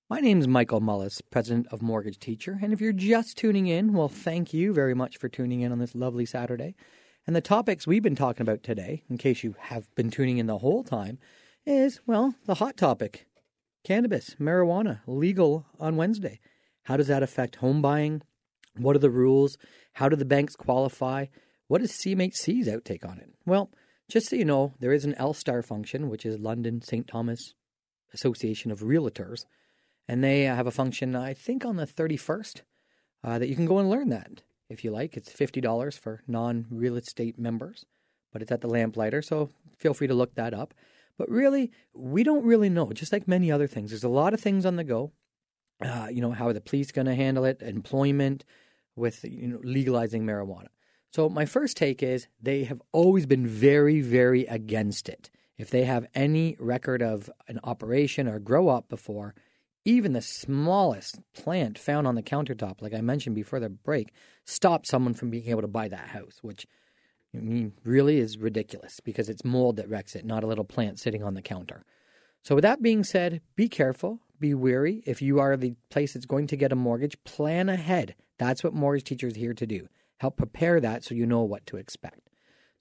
My 0.10 0.22
name 0.22 0.40
is 0.40 0.48
Michael 0.48 0.80
Mullis, 0.80 1.22
president 1.32 1.68
of 1.68 1.82
Mortgage 1.82 2.18
Teacher. 2.18 2.58
And 2.62 2.72
if 2.72 2.80
you're 2.80 2.94
just 2.94 3.38
tuning 3.38 3.68
in, 3.68 3.92
well, 3.92 4.08
thank 4.08 4.54
you 4.54 4.72
very 4.72 4.94
much 4.94 5.18
for 5.18 5.28
tuning 5.28 5.60
in 5.60 5.74
on 5.74 5.80
this 5.80 5.96
lovely 5.96 6.26
Saturday. 6.26 6.74
And 7.28 7.36
the 7.36 7.42
topics 7.42 7.86
we've 7.86 8.02
been 8.02 8.16
talking 8.16 8.44
about 8.44 8.64
today, 8.64 9.04
in 9.10 9.18
case 9.18 9.44
you 9.44 9.56
have 9.60 9.94
been 9.96 10.10
tuning 10.10 10.38
in 10.38 10.46
the 10.46 10.60
whole 10.60 10.82
time, 10.82 11.20
is, 11.66 12.00
well, 12.08 12.34
the 12.46 12.54
hot 12.54 12.78
topic 12.78 13.28
cannabis, 13.84 14.38
marijuana, 14.40 15.02
legal 15.06 15.66
on 15.78 15.98
Wednesday. 15.98 16.40
How 16.84 16.96
does 16.96 17.08
that 17.08 17.24
affect 17.24 17.58
home 17.58 17.82
buying, 17.82 18.22
what 18.78 18.96
are 18.96 19.00
the 19.00 19.10
rules? 19.10 19.58
How 19.96 20.08
do 20.08 20.16
the 20.16 20.24
banks 20.24 20.56
qualify? 20.56 21.26
What 21.68 21.82
is 21.82 21.92
CMHC's 21.92 22.70
outtake 22.70 23.06
on 23.06 23.18
it? 23.18 23.34
Well, 23.46 23.72
just 24.10 24.30
so 24.30 24.38
you 24.38 24.46
know, 24.46 24.74
there 24.80 24.94
is 24.94 25.04
an 25.04 25.16
LSTAR 25.16 25.66
function, 25.66 26.10
which 26.10 26.26
is 26.26 26.40
London 26.40 26.82
St. 26.82 27.06
Thomas 27.06 27.56
Association 28.14 28.72
of 28.72 28.82
Realtors, 28.82 29.46
and 30.08 30.24
they 30.24 30.44
have 30.44 30.68
a 30.68 30.72
function, 30.72 31.16
I 31.16 31.34
think, 31.34 31.66
on 31.66 31.76
the 31.78 31.88
31st 31.88 32.62
uh, 33.24 33.40
that 33.40 33.48
you 33.48 33.56
can 33.56 33.66
go 33.66 33.80
and 33.80 33.90
learn 33.90 34.10
that 34.10 34.44
if 34.70 34.84
you 34.84 34.92
like. 34.92 35.16
It's 35.16 35.32
$50 35.32 35.98
for 36.00 36.24
non 36.28 36.66
real 36.70 36.96
estate 36.96 37.38
members, 37.38 37.86
but 38.32 38.42
it's 38.42 38.52
at 38.52 38.62
the 38.62 38.68
Lamplighter, 38.68 39.22
so 39.22 39.50
feel 39.78 39.94
free 39.94 40.08
to 40.08 40.14
look 40.14 40.36
that 40.36 40.54
up. 40.54 40.74
But 41.18 41.30
really, 41.30 41.72
we 41.94 42.24
don't 42.24 42.46
really 42.46 42.70
know, 42.70 42.92
just 42.94 43.12
like 43.12 43.28
many 43.28 43.52
other 43.52 43.68
things. 43.68 43.92
There's 43.92 44.04
a 44.04 44.10
lot 44.10 44.34
of 44.34 44.40
things 44.40 44.66
on 44.66 44.76
the 44.76 44.84
go. 44.84 45.12
uh, 45.84 46.08
you 46.12 46.22
know, 46.22 46.32
how 46.32 46.48
are 46.48 46.54
the 46.54 46.62
police 46.62 46.92
going 46.92 47.08
to 47.08 47.16
handle 47.16 47.46
it? 47.46 47.62
Employment 47.62 48.46
with 48.96 49.24
you 49.24 49.48
know 49.48 49.60
legalizing 49.64 50.26
marijuana. 50.26 50.68
So 51.12 51.28
my 51.28 51.46
first 51.46 51.76
take 51.76 52.02
is 52.02 52.28
they 52.42 52.64
have 52.66 52.82
always 52.92 53.26
been 53.26 53.46
very, 53.46 54.02
very 54.02 54.46
against 54.46 55.10
it. 55.10 55.30
If 55.62 55.70
they 55.70 55.84
have 55.84 56.08
any 56.16 56.58
record 56.60 57.04
of 57.04 57.30
an 57.48 57.60
operation 57.64 58.28
or 58.28 58.40
grow 58.40 58.68
op 58.70 58.90
before, 58.90 59.36
even 59.86 60.14
the 60.14 60.22
smallest 60.22 61.20
plant 61.36 61.78
found 61.78 62.08
on 62.08 62.16
the 62.16 62.24
countertop, 62.24 62.82
like 62.82 62.96
I 62.96 63.02
mentioned 63.02 63.36
before 63.36 63.60
the 63.60 63.70
break, 63.70 64.12
stops 64.44 64.90
someone 64.90 65.14
from 65.14 65.30
being 65.30 65.48
able 65.50 65.62
to 65.62 65.68
buy 65.68 65.88
that 65.88 66.08
house, 66.08 66.40
which 66.42 66.66
I 67.32 67.38
mean 67.38 67.74
really 67.84 68.18
is 68.18 68.40
ridiculous 68.40 69.00
because 69.02 69.30
it's 69.30 69.46
mold 69.46 69.76
that 69.76 69.88
wrecks 69.88 70.16
it, 70.16 70.26
not 70.26 70.44
a 70.44 70.48
little 70.48 70.64
plant 70.64 71.00
sitting 71.00 71.24
on 71.24 71.36
the 71.36 71.44
counter. 71.44 71.86
So 72.42 72.56
with 72.56 72.64
that 72.64 72.82
being 72.82 73.04
said, 73.04 73.42
be 73.56 73.70
careful, 73.70 74.20
be 74.40 74.56
wary. 74.56 75.04
If 75.06 75.22
you 75.22 75.40
are 75.40 75.56
the 75.56 75.76
place 75.92 76.14
that's 76.14 76.26
going 76.26 76.48
to 76.48 76.58
get 76.58 76.72
a 76.72 76.76
mortgage, 76.76 77.24
plan 77.24 77.70
ahead. 77.70 78.16
That's 78.40 78.64
what 78.64 78.74
mortgage 78.74 79.04
teachers 79.04 79.36
here 79.36 79.54
to 79.54 79.68
do. 79.68 79.90
Help 80.18 80.38
prepare 80.38 80.80
that 80.80 81.04
so 81.04 81.14
you 81.14 81.28
know 81.28 81.44
what 81.44 81.68
to 81.68 81.78
expect. 81.78 82.32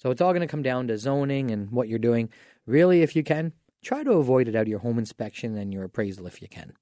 So 0.00 0.10
it's 0.10 0.22
all 0.22 0.32
going 0.32 0.40
to 0.40 0.46
come 0.46 0.62
down 0.62 0.88
to 0.88 0.96
zoning 0.96 1.50
and 1.50 1.70
what 1.70 1.86
you're 1.86 1.98
doing. 1.98 2.30
Really, 2.70 3.02
if 3.02 3.16
you 3.16 3.24
can, 3.24 3.52
try 3.82 4.04
to 4.04 4.12
avoid 4.12 4.46
it 4.46 4.54
out 4.54 4.62
of 4.62 4.68
your 4.68 4.78
home 4.78 4.96
inspection 4.96 5.58
and 5.58 5.74
your 5.74 5.82
appraisal 5.82 6.28
if 6.28 6.40
you 6.40 6.46
can. 6.46 6.74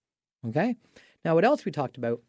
Okay? 0.47 0.77
Now, 1.25 1.35
what 1.35 1.47
else 1.47 1.65
we 1.65 1.73
talked 1.73 1.97
about 1.97 2.21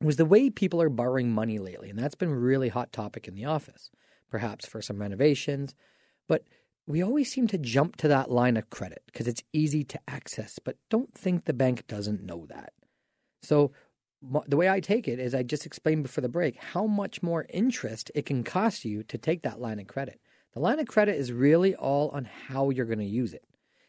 was 0.00 0.16
the 0.16 0.24
way 0.24 0.50
people 0.50 0.80
are 0.80 0.88
borrowing 0.88 1.32
money 1.32 1.58
lately, 1.58 1.90
and 1.90 1.98
that's 1.98 2.14
been 2.14 2.30
a 2.30 2.36
really 2.36 2.68
hot 2.68 2.92
topic 2.92 3.26
in 3.26 3.34
the 3.34 3.44
office, 3.44 3.90
perhaps 4.30 4.66
for 4.66 4.80
some 4.80 5.00
renovations. 5.00 5.74
But 6.28 6.44
we 6.86 7.02
always 7.02 7.28
seem 7.28 7.48
to 7.48 7.58
jump 7.58 7.96
to 7.96 8.08
that 8.08 8.30
line 8.30 8.56
of 8.56 8.70
credit 8.70 9.02
because 9.06 9.26
it's 9.26 9.42
easy 9.52 9.82
to 9.82 9.98
access, 10.06 10.60
but 10.64 10.76
don't 10.88 11.12
think 11.12 11.44
the 11.44 11.52
bank 11.52 11.88
doesn't 11.88 12.22
know 12.22 12.46
that. 12.46 12.72
So, 13.42 13.72
the 14.46 14.56
way 14.56 14.68
I 14.68 14.78
take 14.78 15.08
it 15.08 15.18
is 15.18 15.34
I 15.34 15.42
just 15.42 15.66
explained 15.66 16.04
before 16.04 16.22
the 16.22 16.28
break 16.28 16.56
how 16.56 16.86
much 16.86 17.20
more 17.20 17.46
interest 17.48 18.12
it 18.14 18.26
can 18.26 18.44
cost 18.44 18.84
you 18.84 19.02
to 19.02 19.18
take 19.18 19.42
that 19.42 19.60
line 19.60 19.80
of 19.80 19.88
credit. 19.88 20.20
The 20.54 20.60
line 20.60 20.80
of 20.80 20.86
credit 20.86 21.16
is 21.16 21.32
really 21.32 21.74
all 21.74 22.08
on 22.10 22.24
how 22.24 22.70
you're 22.70 22.86
going 22.86 22.98
to 22.98 23.04
use 23.04 23.34
it. 23.34 23.44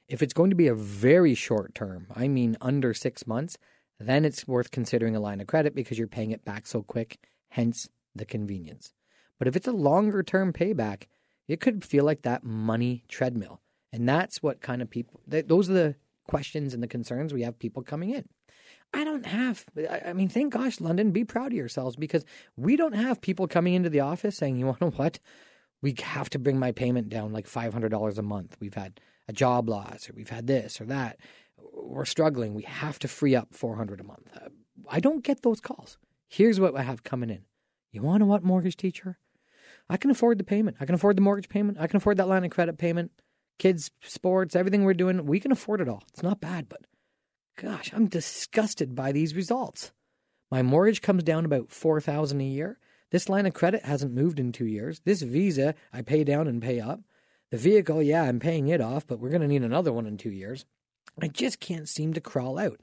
If 0.08 0.22
it's 0.22 0.34
going 0.34 0.50
to 0.50 0.56
be 0.56 0.68
a 0.68 0.75
very 0.75 1.36
short 1.36 1.74
term, 1.75 2.08
I 2.16 2.28
mean 2.28 2.58
under 2.62 2.94
six 2.94 3.25
months, 3.25 3.58
then 4.00 4.25
it's 4.25 4.48
worth 4.48 4.72
considering 4.72 5.16
a 5.16 5.20
line 5.20 5.42
of 5.42 5.48
credit 5.48 5.75
because 5.75 5.98
you're 5.98 6.08
paying 6.08 6.32
it 6.32 6.46
back 6.46 6.68
so 6.68 6.82
quick, 6.82 7.20
hence 7.50 7.89
the 8.16 8.25
convenience. 8.25 8.94
But 9.38 9.48
if 9.48 9.56
it's 9.56 9.68
a 9.68 9.74
longer 9.74 10.24
term 10.24 10.51
payback, 10.51 11.04
it 11.48 11.60
could 11.60 11.84
feel 11.84 12.04
like 12.04 12.24
that 12.24 12.44
money 12.44 13.04
treadmill. 13.08 13.62
And 13.92 14.08
that's 14.08 14.44
what 14.44 14.62
kind 14.62 14.82
of 14.82 14.89
people, 14.89 15.22
those 15.28 15.70
are 15.70 15.74
the 15.74 15.96
questions 16.28 16.74
and 16.74 16.84
the 16.84 16.88
concerns 16.88 17.34
we 17.34 17.42
have 17.42 17.58
people 17.58 17.82
coming 17.82 18.12
in. 18.12 18.30
I 18.94 19.04
don't 19.04 19.25
have, 19.25 19.66
I 20.06 20.13
mean, 20.13 20.30
thank 20.30 20.54
gosh, 20.54 20.80
London, 20.80 21.12
be 21.12 21.24
proud 21.24 21.48
of 21.48 21.58
yourselves 21.58 21.96
because 21.96 22.25
we 22.56 22.75
don't 22.75 22.94
have 22.94 23.22
people 23.22 23.48
coming 23.48 23.74
into 23.74 23.89
the 23.89 24.00
office 24.00 24.38
saying, 24.38 24.58
you 24.58 24.66
want 24.66 24.80
to 24.80 24.88
what? 24.88 25.20
We 25.81 25.95
have 26.01 26.29
to 26.31 26.39
bring 26.39 26.59
my 26.59 26.71
payment 26.71 27.09
down 27.09 27.31
like 27.31 27.48
$500 27.48 28.17
a 28.17 28.21
month. 28.21 28.57
We've 28.59 28.74
had 28.74 29.00
a 29.27 29.33
job 29.33 29.69
loss 29.69 30.09
or 30.09 30.13
we've 30.13 30.29
had 30.29 30.48
this 30.48 30.81
or 30.81 30.86
that. 30.86 31.17
We're 31.74 32.05
struggling. 32.05 32.53
We 32.53 32.63
have 32.63 33.00
to 33.00 33.07
free 33.07 33.36
up 33.36 33.53
400 33.53 34.00
a 34.00 34.03
month. 34.03 34.38
I 34.89 35.00
don't 35.00 35.24
get 35.24 35.41
those 35.41 35.62
calls. 35.62 35.98
Here's 36.27 36.59
what 36.59 36.75
I 36.75 36.83
have 36.83 37.03
coming 37.03 37.29
in. 37.29 37.43
You 37.91 38.01
want 38.01 38.21
to 38.21 38.25
what 38.25 38.43
mortgage 38.43 38.77
teacher? 38.77 39.17
I 39.89 39.98
can 39.98 40.12
afford 40.12 40.38
the 40.38 40.43
payment. 40.43 40.77
I 40.79 40.86
can 40.86 40.95
afford 40.95 41.17
the 41.17 41.21
mortgage 41.21 41.50
payment. 41.50 41.77
I 41.79 41.88
can 41.88 41.98
afford 41.98 42.17
that 42.17 42.27
line 42.27 42.45
of 42.45 42.51
credit 42.51 42.77
payment. 42.77 43.12
Kids, 43.57 43.91
sports, 44.01 44.55
everything 44.55 44.83
we're 44.83 44.93
doing, 44.93 45.25
we 45.25 45.39
can 45.39 45.51
afford 45.51 45.81
it 45.81 45.89
all. 45.89 46.03
It's 46.09 46.24
not 46.24 46.39
bad, 46.39 46.69
but 46.69 46.81
gosh, 47.57 47.91
I'm 47.93 48.07
disgusted 48.07 48.95
by 48.95 49.12
these 49.12 49.36
results. 49.36 49.91
My 50.51 50.62
mortgage 50.62 51.01
comes 51.01 51.24
down 51.24 51.45
about 51.45 51.69
4000 51.71 52.39
a 52.39 52.43
year. 52.43 52.79
This 53.12 53.30
line 53.30 53.46
of 53.46 53.54
credit 53.54 53.86
hasn't 53.86 54.13
moved 54.13 54.39
in 54.39 54.51
2 54.51 54.66
years. 54.66 55.01
This 55.06 55.22
visa, 55.22 55.75
I 55.92 56.01
pay 56.01 56.24
down 56.24 56.48
and 56.48 56.62
pay 56.62 56.80
up. 56.80 57.01
The 57.51 57.58
vehicle, 57.58 58.04
yeah, 58.04 58.24
I'm 58.24 58.39
paying 58.39 58.68
it 58.68 58.82
off, 58.82 59.08
but 59.08 59.20
we're 59.20 59.30
going 59.30 59.42
to 59.42 59.48
need 59.48 59.63
another 59.63 59.92
one 59.92 60.06
in 60.06 60.18
2 60.18 60.30
years. 60.30 60.66
I 61.22 61.28
just 61.28 61.60
can't 61.60 61.89
seem 61.89 62.13
to 62.13 62.22
crawl 62.22 62.60
out. 62.60 62.80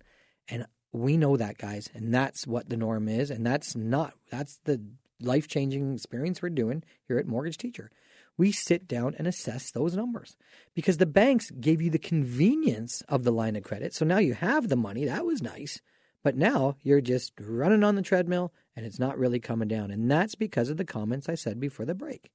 And 0.49 0.67
we 0.93 1.17
know 1.17 1.37
that, 1.37 1.59
guys, 1.59 1.89
and 1.95 2.13
that's 2.13 2.47
what 2.47 2.69
the 2.69 2.77
norm 2.77 3.09
is, 3.09 3.31
and 3.31 3.47
that's 3.47 3.77
not 3.77 4.15
that's 4.31 4.59
the 4.65 4.81
life 5.21 5.49
changing 5.49 5.95
experience 5.95 6.43
we're 6.43 6.51
doing 6.51 6.83
here 7.07 7.19
at 7.19 7.27
Mortgage 7.27 7.59
Teacher. 7.59 7.91
We 8.39 8.53
sit 8.53 8.87
down 8.87 9.15
and 9.19 9.27
assess 9.27 9.71
those 9.71 9.97
numbers 9.97 10.37
because 10.75 10.99
the 10.99 11.07
banks 11.07 11.51
gave 11.51 11.81
you 11.81 11.91
the 11.91 11.99
convenience 11.99 13.03
of 13.09 13.25
the 13.25 13.33
line 13.33 13.57
of 13.57 13.63
credit. 13.63 13.95
So 13.95 14.05
now 14.05 14.19
you 14.19 14.35
have 14.35 14.69
the 14.69 14.77
money. 14.77 15.05
That 15.07 15.25
was 15.25 15.41
nice. 15.41 15.81
But 16.25 16.37
now 16.37 16.77
you're 16.83 17.01
just 17.01 17.33
running 17.41 17.85
on 17.85 17.95
the 17.95 18.03
treadmill 18.03 18.53
and 18.75 18.85
it's 18.85 18.99
not 18.99 19.19
really 19.19 19.41
coming 19.41 19.69
down. 19.69 19.91
And 19.91 20.11
that's 20.11 20.35
because 20.35 20.71
of 20.71 20.77
the 20.77 20.85
comments 20.85 21.29
I 21.29 21.35
said 21.35 21.61
before 21.61 21.87
the 21.87 21.95
break. 21.95 22.31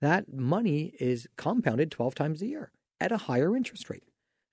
That 0.00 0.32
money 0.32 0.94
is 0.98 1.28
compounded 1.36 1.90
12 1.90 2.14
times 2.14 2.42
a 2.42 2.46
year 2.46 2.72
at 3.00 3.12
a 3.12 3.16
higher 3.16 3.56
interest 3.56 3.90
rate. 3.90 4.04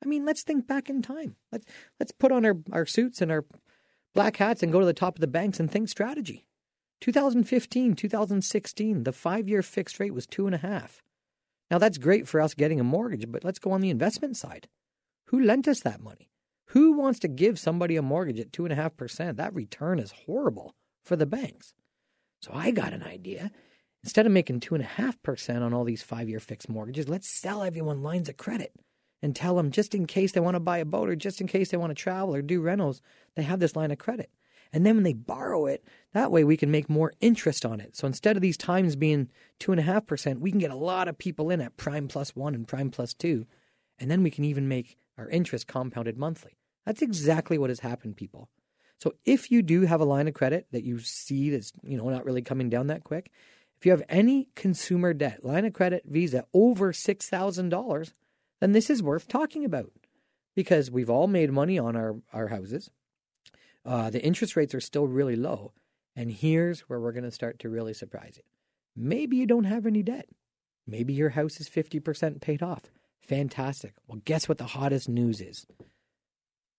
I 0.03 0.07
mean, 0.07 0.25
let's 0.25 0.43
think 0.43 0.67
back 0.67 0.89
in 0.89 1.01
time. 1.01 1.35
Let's 1.51 1.65
let's 1.99 2.11
put 2.11 2.31
on 2.31 2.45
our, 2.45 2.57
our 2.71 2.85
suits 2.85 3.21
and 3.21 3.31
our 3.31 3.45
black 4.13 4.37
hats 4.37 4.61
and 4.61 4.71
go 4.71 4.79
to 4.79 4.85
the 4.85 4.93
top 4.93 5.15
of 5.15 5.21
the 5.21 5.27
banks 5.27 5.59
and 5.59 5.69
think 5.69 5.89
strategy. 5.89 6.47
2015, 7.01 7.95
2016, 7.95 9.03
the 9.03 9.11
five 9.11 9.47
year 9.47 9.61
fixed 9.61 9.99
rate 9.99 10.13
was 10.13 10.25
two 10.25 10.45
and 10.45 10.55
a 10.55 10.59
half. 10.59 11.01
Now 11.69 11.77
that's 11.77 11.97
great 11.97 12.27
for 12.27 12.39
us 12.39 12.53
getting 12.53 12.79
a 12.79 12.83
mortgage, 12.83 13.31
but 13.31 13.43
let's 13.43 13.59
go 13.59 13.71
on 13.71 13.81
the 13.81 13.89
investment 13.89 14.37
side. 14.37 14.67
Who 15.25 15.39
lent 15.39 15.67
us 15.67 15.81
that 15.81 16.01
money? 16.01 16.29
Who 16.69 16.93
wants 16.93 17.19
to 17.19 17.27
give 17.27 17.59
somebody 17.59 17.95
a 17.95 18.01
mortgage 18.01 18.39
at 18.39 18.51
two 18.51 18.65
and 18.65 18.73
a 18.73 18.75
half 18.75 18.97
percent? 18.97 19.37
That 19.37 19.53
return 19.53 19.99
is 19.99 20.13
horrible 20.25 20.75
for 21.03 21.15
the 21.15 21.25
banks. 21.25 21.73
So 22.41 22.51
I 22.53 22.71
got 22.71 22.93
an 22.93 23.03
idea. 23.03 23.51
Instead 24.03 24.25
of 24.25 24.31
making 24.31 24.59
two 24.59 24.75
and 24.75 24.83
a 24.83 24.87
half 24.87 25.21
percent 25.23 25.63
on 25.63 25.73
all 25.73 25.83
these 25.83 26.03
five 26.03 26.29
year 26.29 26.39
fixed 26.39 26.69
mortgages, 26.69 27.09
let's 27.09 27.27
sell 27.27 27.63
everyone 27.63 28.03
lines 28.03 28.29
of 28.29 28.37
credit 28.37 28.73
and 29.21 29.35
tell 29.35 29.55
them 29.55 29.71
just 29.71 29.95
in 29.95 30.05
case 30.05 30.31
they 30.31 30.39
want 30.39 30.55
to 30.55 30.59
buy 30.59 30.77
a 30.77 30.85
boat 30.85 31.09
or 31.09 31.15
just 31.15 31.41
in 31.41 31.47
case 31.47 31.69
they 31.69 31.77
want 31.77 31.89
to 31.89 31.95
travel 31.95 32.35
or 32.35 32.41
do 32.41 32.61
rentals, 32.61 33.01
they 33.35 33.43
have 33.43 33.59
this 33.59 33.75
line 33.75 33.91
of 33.91 33.97
credit. 33.97 34.29
And 34.71 34.85
then 34.85 34.95
when 34.95 35.03
they 35.03 35.13
borrow 35.13 35.65
it, 35.67 35.85
that 36.13 36.31
way 36.31 36.43
we 36.43 36.57
can 36.57 36.69
make 36.69 36.89
more 36.89 37.13
interest 37.21 37.65
on 37.65 37.79
it. 37.79 37.95
So 37.95 38.07
instead 38.07 38.35
of 38.35 38.41
these 38.41 38.57
times 38.57 38.95
being 38.95 39.29
two 39.59 39.71
and 39.71 39.79
a 39.79 39.83
half 39.83 40.05
percent, 40.05 40.41
we 40.41 40.51
can 40.51 40.59
get 40.59 40.71
a 40.71 40.75
lot 40.75 41.07
of 41.07 41.17
people 41.17 41.49
in 41.49 41.61
at 41.61 41.77
prime 41.77 42.07
plus 42.07 42.35
one 42.35 42.53
and 42.53 42.67
prime 42.67 42.91
plus 42.91 43.13
two. 43.13 43.45
And 43.97 44.11
then 44.11 44.21
we 44.21 44.31
can 44.31 44.43
even 44.43 44.67
make 44.67 44.97
our 45.17 45.29
interest 45.29 45.67
compounded 45.67 46.17
monthly. 46.17 46.57
That's 46.85 47.01
exactly 47.01 47.57
what 47.57 47.69
has 47.69 47.79
happened, 47.79 48.17
people. 48.17 48.49
So 48.97 49.13
if 49.25 49.51
you 49.51 49.61
do 49.61 49.81
have 49.81 50.01
a 50.01 50.05
line 50.05 50.27
of 50.27 50.33
credit 50.33 50.67
that 50.71 50.83
you 50.83 50.99
see 50.99 51.49
that's, 51.49 51.73
you 51.83 51.97
know, 51.97 52.09
not 52.09 52.25
really 52.25 52.41
coming 52.41 52.69
down 52.69 52.87
that 52.87 53.03
quick, 53.03 53.31
if 53.77 53.85
you 53.85 53.91
have 53.91 54.03
any 54.07 54.47
consumer 54.55 55.13
debt, 55.13 55.43
line 55.43 55.65
of 55.65 55.73
credit, 55.73 56.03
Visa 56.05 56.45
over 56.53 56.93
$6,000, 56.93 58.13
then 58.61 58.71
this 58.71 58.89
is 58.89 59.03
worth 59.03 59.27
talking 59.27 59.65
about 59.65 59.91
because 60.55 60.89
we've 60.89 61.09
all 61.09 61.27
made 61.27 61.51
money 61.51 61.77
on 61.77 61.95
our, 61.95 62.15
our 62.31 62.47
houses. 62.47 62.89
Uh, 63.85 64.09
the 64.09 64.23
interest 64.23 64.55
rates 64.55 64.73
are 64.73 64.79
still 64.79 65.07
really 65.07 65.35
low. 65.35 65.73
And 66.15 66.31
here's 66.31 66.81
where 66.81 66.99
we're 66.99 67.11
going 67.11 67.25
to 67.25 67.31
start 67.31 67.59
to 67.59 67.69
really 67.69 67.93
surprise 67.93 68.35
you. 68.37 68.43
Maybe 68.95 69.35
you 69.35 69.45
don't 69.45 69.65
have 69.65 69.85
any 69.85 70.01
debt. 70.01 70.29
Maybe 70.87 71.13
your 71.13 71.31
house 71.31 71.59
is 71.59 71.69
50% 71.69 72.39
paid 72.41 72.63
off. 72.63 72.83
Fantastic. 73.27 73.93
Well, 74.07 74.21
guess 74.23 74.47
what 74.47 74.57
the 74.57 74.65
hottest 74.65 75.09
news 75.09 75.41
is? 75.41 75.65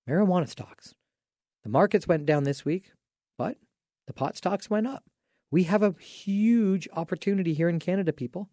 Marijuana 0.09 0.49
stocks. 0.49 0.95
The 1.65 1.71
markets 1.71 2.07
went 2.07 2.27
down 2.27 2.45
this 2.45 2.65
week, 2.65 2.93
but 3.37 3.57
the 4.07 4.13
pot 4.13 4.37
stocks 4.37 4.71
went 4.71 4.87
up. 4.87 5.05
We 5.51 5.65
have 5.65 5.83
a 5.83 5.95
huge 5.99 6.89
opportunity 6.93 7.55
here 7.55 7.69
in 7.69 7.81
Canada, 7.81 8.13
people. 8.13 8.49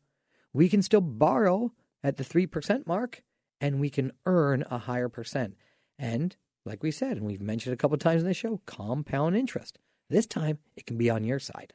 We 0.54 0.70
can 0.70 0.82
still 0.82 1.02
borrow 1.02 1.72
at 2.04 2.18
the 2.18 2.24
3% 2.24 2.88
mark 2.88 3.22
and 3.62 3.80
we 3.80 3.90
can 3.90 4.12
earn 4.26 4.64
a 4.70 4.80
higher 4.80 5.10
percent. 5.10 5.56
And 6.00 6.36
like 6.66 6.82
we 6.82 6.92
said, 6.92 7.18
and 7.18 7.26
we've 7.26 7.42
mentioned 7.42 7.74
a 7.74 7.78
couple 7.78 7.98
times 7.98 8.22
in 8.22 8.28
the 8.28 8.34
show, 8.34 8.62
compound 8.66 9.38
interest. 9.38 9.78
This 10.10 10.26
time 10.26 10.60
it 10.76 10.86
can 10.86 10.98
be 10.98 11.10
on 11.10 11.24
your 11.24 11.40
side. 11.40 11.74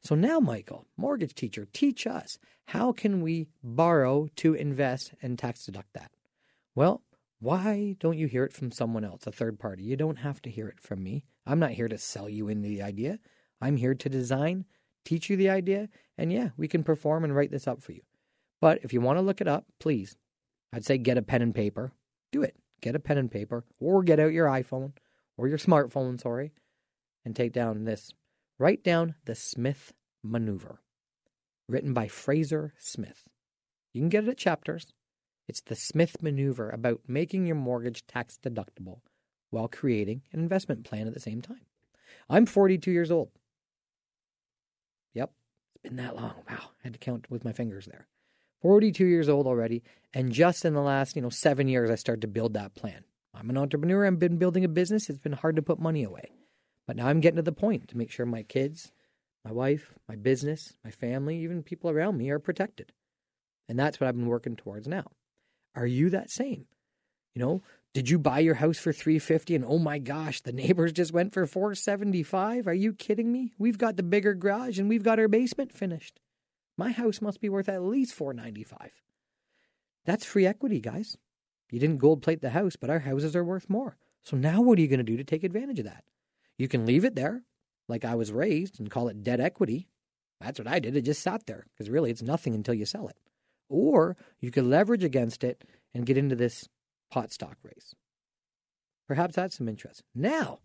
So 0.00 0.14
now, 0.14 0.40
Michael, 0.40 0.86
mortgage 0.96 1.34
teacher, 1.34 1.66
teach 1.72 2.06
us 2.06 2.38
how 2.66 2.92
can 2.92 3.20
we 3.20 3.48
borrow 3.62 4.28
to 4.36 4.54
invest 4.54 5.14
and 5.20 5.38
tax 5.38 5.66
deduct 5.66 5.92
that? 5.94 6.10
Well, 6.74 7.02
why 7.40 7.96
don't 8.00 8.18
you 8.18 8.26
hear 8.26 8.44
it 8.44 8.52
from 8.52 8.70
someone 8.70 9.04
else, 9.04 9.26
a 9.26 9.32
third 9.32 9.58
party? 9.58 9.82
You 9.82 9.96
don't 9.96 10.16
have 10.16 10.40
to 10.42 10.50
hear 10.50 10.68
it 10.68 10.80
from 10.80 11.02
me. 11.02 11.24
I'm 11.46 11.58
not 11.58 11.72
here 11.72 11.88
to 11.88 11.98
sell 11.98 12.28
you 12.28 12.48
into 12.48 12.68
the 12.68 12.82
idea. 12.82 13.18
I'm 13.60 13.76
here 13.76 13.94
to 13.94 14.08
design, 14.08 14.64
teach 15.04 15.28
you 15.28 15.36
the 15.36 15.50
idea, 15.50 15.88
and 16.16 16.32
yeah, 16.32 16.50
we 16.56 16.68
can 16.68 16.82
perform 16.82 17.24
and 17.24 17.34
write 17.34 17.50
this 17.50 17.68
up 17.68 17.82
for 17.82 17.92
you. 17.92 18.02
But 18.60 18.80
if 18.82 18.92
you 18.92 19.00
want 19.00 19.18
to 19.18 19.22
look 19.22 19.40
it 19.40 19.48
up, 19.48 19.66
please, 19.78 20.16
I'd 20.72 20.84
say 20.84 20.96
get 20.96 21.18
a 21.18 21.22
pen 21.22 21.42
and 21.42 21.54
paper. 21.54 21.92
Do 22.32 22.42
it. 22.42 22.56
Get 22.80 22.96
a 22.96 23.00
pen 23.00 23.18
and 23.18 23.30
paper, 23.30 23.64
or 23.78 24.02
get 24.02 24.20
out 24.20 24.32
your 24.32 24.46
iPhone 24.46 24.92
or 25.36 25.48
your 25.48 25.58
smartphone, 25.58 26.20
sorry, 26.20 26.52
and 27.24 27.34
take 27.34 27.52
down 27.52 27.84
this. 27.84 28.12
Write 28.56 28.84
down 28.84 29.16
the 29.24 29.34
Smith 29.34 29.92
Maneuver, 30.22 30.80
written 31.68 31.92
by 31.92 32.06
Fraser 32.06 32.72
Smith. 32.78 33.24
You 33.92 34.00
can 34.00 34.08
get 34.08 34.24
it 34.24 34.30
at 34.30 34.38
chapters. 34.38 34.92
It's 35.48 35.60
the 35.60 35.74
Smith 35.74 36.22
Maneuver 36.22 36.70
about 36.70 37.00
making 37.08 37.46
your 37.46 37.56
mortgage 37.56 38.06
tax 38.06 38.38
deductible 38.40 39.00
while 39.50 39.66
creating 39.66 40.22
an 40.32 40.38
investment 40.40 40.84
plan 40.84 41.08
at 41.08 41.14
the 41.14 41.20
same 41.20 41.42
time. 41.42 41.62
I'm 42.30 42.46
42 42.46 42.92
years 42.92 43.10
old. 43.10 43.30
Yep, 45.14 45.32
it's 45.74 45.82
been 45.82 45.96
that 45.96 46.14
long. 46.14 46.34
Wow, 46.48 46.70
I 46.80 46.84
had 46.84 46.92
to 46.92 46.98
count 46.98 47.28
with 47.28 47.44
my 47.44 47.52
fingers 47.52 47.86
there. 47.86 48.06
42 48.62 49.04
years 49.04 49.28
old 49.28 49.48
already, 49.48 49.82
and 50.14 50.32
just 50.32 50.64
in 50.64 50.74
the 50.74 50.80
last, 50.80 51.16
you 51.16 51.22
know, 51.22 51.28
7 51.28 51.66
years 51.66 51.90
I 51.90 51.96
started 51.96 52.22
to 52.22 52.28
build 52.28 52.54
that 52.54 52.74
plan. 52.74 53.04
I'm 53.34 53.50
an 53.50 53.58
entrepreneur, 53.58 54.06
I've 54.06 54.20
been 54.20 54.38
building 54.38 54.64
a 54.64 54.68
business, 54.68 55.10
it's 55.10 55.18
been 55.18 55.32
hard 55.32 55.56
to 55.56 55.62
put 55.62 55.80
money 55.80 56.04
away. 56.04 56.30
But 56.86 56.96
now 56.96 57.06
I'm 57.06 57.20
getting 57.20 57.36
to 57.36 57.42
the 57.42 57.52
point 57.52 57.88
to 57.88 57.96
make 57.96 58.10
sure 58.10 58.26
my 58.26 58.42
kids, 58.42 58.92
my 59.44 59.52
wife, 59.52 59.94
my 60.08 60.16
business, 60.16 60.74
my 60.84 60.90
family, 60.90 61.38
even 61.38 61.62
people 61.62 61.90
around 61.90 62.16
me 62.18 62.30
are 62.30 62.38
protected. 62.38 62.92
And 63.68 63.78
that's 63.78 64.00
what 64.00 64.08
I've 64.08 64.16
been 64.16 64.26
working 64.26 64.56
towards 64.56 64.86
now. 64.86 65.06
Are 65.74 65.86
you 65.86 66.10
that 66.10 66.30
same? 66.30 66.66
You 67.34 67.42
know, 67.42 67.62
did 67.94 68.10
you 68.10 68.18
buy 68.18 68.40
your 68.40 68.54
house 68.54 68.78
for 68.78 68.92
350 68.92 69.54
and 69.54 69.64
oh 69.64 69.78
my 69.78 69.98
gosh, 69.98 70.40
the 70.40 70.52
neighbors 70.52 70.92
just 70.92 71.12
went 71.12 71.32
for 71.32 71.46
475? 71.46 72.66
Are 72.66 72.74
you 72.74 72.92
kidding 72.92 73.32
me? 73.32 73.52
We've 73.58 73.78
got 73.78 73.96
the 73.96 74.02
bigger 74.02 74.34
garage 74.34 74.78
and 74.78 74.88
we've 74.88 75.02
got 75.02 75.18
our 75.18 75.28
basement 75.28 75.72
finished. 75.72 76.20
My 76.76 76.90
house 76.90 77.20
must 77.20 77.40
be 77.40 77.48
worth 77.48 77.68
at 77.68 77.82
least 77.82 78.14
495. 78.14 78.90
That's 80.04 80.24
free 80.24 80.46
equity, 80.46 80.80
guys. 80.80 81.16
You 81.70 81.78
didn't 81.78 81.98
gold 81.98 82.22
plate 82.22 82.40
the 82.40 82.50
house, 82.50 82.76
but 82.76 82.90
our 82.90 83.00
houses 83.00 83.34
are 83.34 83.44
worth 83.44 83.70
more. 83.70 83.96
So 84.22 84.36
now 84.36 84.60
what 84.60 84.78
are 84.78 84.82
you 84.82 84.88
going 84.88 84.98
to 84.98 85.04
do 85.04 85.16
to 85.16 85.24
take 85.24 85.44
advantage 85.44 85.78
of 85.78 85.86
that? 85.86 86.04
You 86.58 86.68
can 86.68 86.86
leave 86.86 87.04
it 87.04 87.14
there, 87.14 87.42
like 87.88 88.04
I 88.04 88.14
was 88.14 88.32
raised, 88.32 88.78
and 88.78 88.90
call 88.90 89.08
it 89.08 89.22
debt 89.22 89.40
equity. 89.40 89.88
That's 90.40 90.58
what 90.58 90.68
I 90.68 90.78
did. 90.78 90.96
It 90.96 91.02
just 91.02 91.22
sat 91.22 91.46
there 91.46 91.66
because 91.72 91.90
really 91.90 92.10
it's 92.10 92.22
nothing 92.22 92.54
until 92.54 92.74
you 92.74 92.86
sell 92.86 93.08
it. 93.08 93.16
Or 93.68 94.16
you 94.40 94.50
could 94.50 94.64
leverage 94.64 95.04
against 95.04 95.42
it 95.42 95.64
and 95.94 96.06
get 96.06 96.18
into 96.18 96.36
this 96.36 96.68
pot 97.10 97.32
stock 97.32 97.56
race. 97.62 97.94
Perhaps 99.08 99.36
that's 99.36 99.56
some 99.56 99.68
interest. 99.68 100.02
Now, 100.14 100.60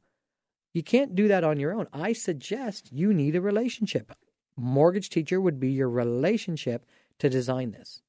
you 0.73 0.83
can't 0.83 1.15
do 1.15 1.27
that 1.27 1.43
on 1.43 1.59
your 1.59 1.73
own. 1.73 1.87
I 1.91 2.13
suggest 2.13 2.91
you 2.91 3.13
need 3.13 3.35
a 3.35 3.41
relationship. 3.41 4.13
Mortgage 4.55 5.09
teacher 5.09 5.41
would 5.41 5.59
be 5.59 5.69
your 5.69 5.89
relationship 5.89 6.85
to 7.19 7.29
design 7.29 7.71
this. 7.71 8.01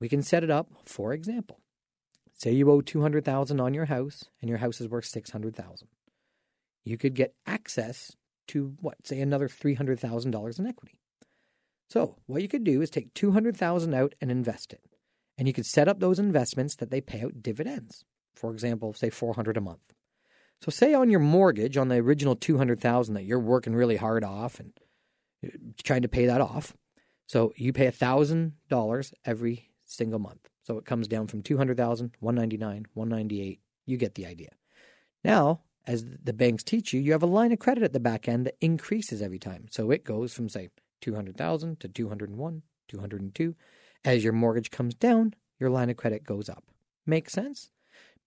We 0.00 0.08
can 0.08 0.22
set 0.22 0.44
it 0.44 0.50
up, 0.50 0.70
for 0.84 1.12
example. 1.12 1.60
Say 2.32 2.52
you 2.52 2.70
owe 2.70 2.80
200,000 2.80 3.60
on 3.60 3.74
your 3.74 3.86
house 3.86 4.24
and 4.40 4.48
your 4.48 4.58
house 4.58 4.80
is 4.80 4.88
worth 4.88 5.06
600,000 5.06 5.88
you 6.86 6.96
could 6.96 7.14
get 7.14 7.34
access 7.46 8.12
to 8.48 8.76
what, 8.80 9.06
say 9.06 9.20
another 9.20 9.48
$300,000 9.48 10.58
in 10.58 10.66
equity. 10.66 11.00
So, 11.90 12.16
what 12.26 12.42
you 12.42 12.48
could 12.48 12.64
do 12.64 12.80
is 12.80 12.90
take 12.90 13.12
200,000 13.14 13.92
out 13.92 14.14
and 14.20 14.30
invest 14.30 14.72
it. 14.72 14.80
And 15.36 15.46
you 15.46 15.54
could 15.54 15.66
set 15.66 15.88
up 15.88 16.00
those 16.00 16.18
investments 16.18 16.76
that 16.76 16.90
they 16.90 17.00
pay 17.00 17.22
out 17.22 17.42
dividends. 17.42 18.04
For 18.34 18.52
example, 18.52 18.92
say 18.92 19.10
400 19.10 19.56
a 19.56 19.60
month. 19.60 19.80
So 20.62 20.70
say 20.70 20.94
on 20.94 21.10
your 21.10 21.20
mortgage 21.20 21.76
on 21.76 21.88
the 21.88 21.96
original 21.96 22.34
200,000 22.34 23.14
that 23.14 23.24
you're 23.24 23.38
working 23.38 23.74
really 23.74 23.96
hard 23.96 24.24
off 24.24 24.58
and 24.58 24.72
uh, 25.44 25.50
trying 25.84 26.02
to 26.02 26.08
pay 26.08 26.26
that 26.26 26.40
off. 26.40 26.74
So 27.26 27.52
you 27.56 27.72
pay 27.72 27.88
$1,000 27.88 29.12
every 29.24 29.70
single 29.84 30.18
month. 30.18 30.48
So 30.62 30.78
it 30.78 30.86
comes 30.86 31.08
down 31.08 31.26
from 31.26 31.42
200,000, 31.42 32.12
199, 32.20 32.86
198. 32.94 33.60
You 33.84 33.96
get 33.96 34.14
the 34.14 34.26
idea. 34.26 34.50
Now, 35.22 35.60
as 35.86 36.04
the 36.22 36.32
banks 36.32 36.62
teach 36.62 36.92
you, 36.92 37.00
you 37.00 37.12
have 37.12 37.22
a 37.22 37.26
line 37.26 37.52
of 37.52 37.58
credit 37.58 37.84
at 37.84 37.92
the 37.92 38.00
back 38.00 38.28
end 38.28 38.46
that 38.46 38.56
increases 38.60 39.22
every 39.22 39.38
time. 39.38 39.66
So 39.70 39.90
it 39.90 40.04
goes 40.04 40.34
from, 40.34 40.48
say, 40.48 40.70
200,000 41.00 41.80
to 41.80 41.88
201, 41.88 42.62
202. 42.88 43.54
As 44.04 44.24
your 44.24 44.32
mortgage 44.32 44.70
comes 44.70 44.94
down, 44.94 45.34
your 45.58 45.70
line 45.70 45.90
of 45.90 45.96
credit 45.96 46.24
goes 46.24 46.48
up. 46.48 46.64
Makes 47.06 47.32
sense? 47.32 47.70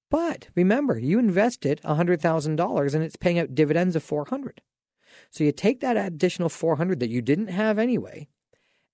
But 0.09 0.47
remember, 0.55 0.97
you 0.97 1.19
invested 1.19 1.81
$100,000 1.83 2.93
and 2.95 3.03
it's 3.03 3.15
paying 3.15 3.39
out 3.39 3.53
dividends 3.53 3.95
of 3.95 4.03
400. 4.03 4.61
So 5.29 5.43
you 5.43 5.51
take 5.51 5.81
that 5.81 5.97
additional 5.97 6.49
400 6.49 6.99
that 6.99 7.09
you 7.09 7.21
didn't 7.21 7.47
have 7.47 7.77
anyway 7.77 8.27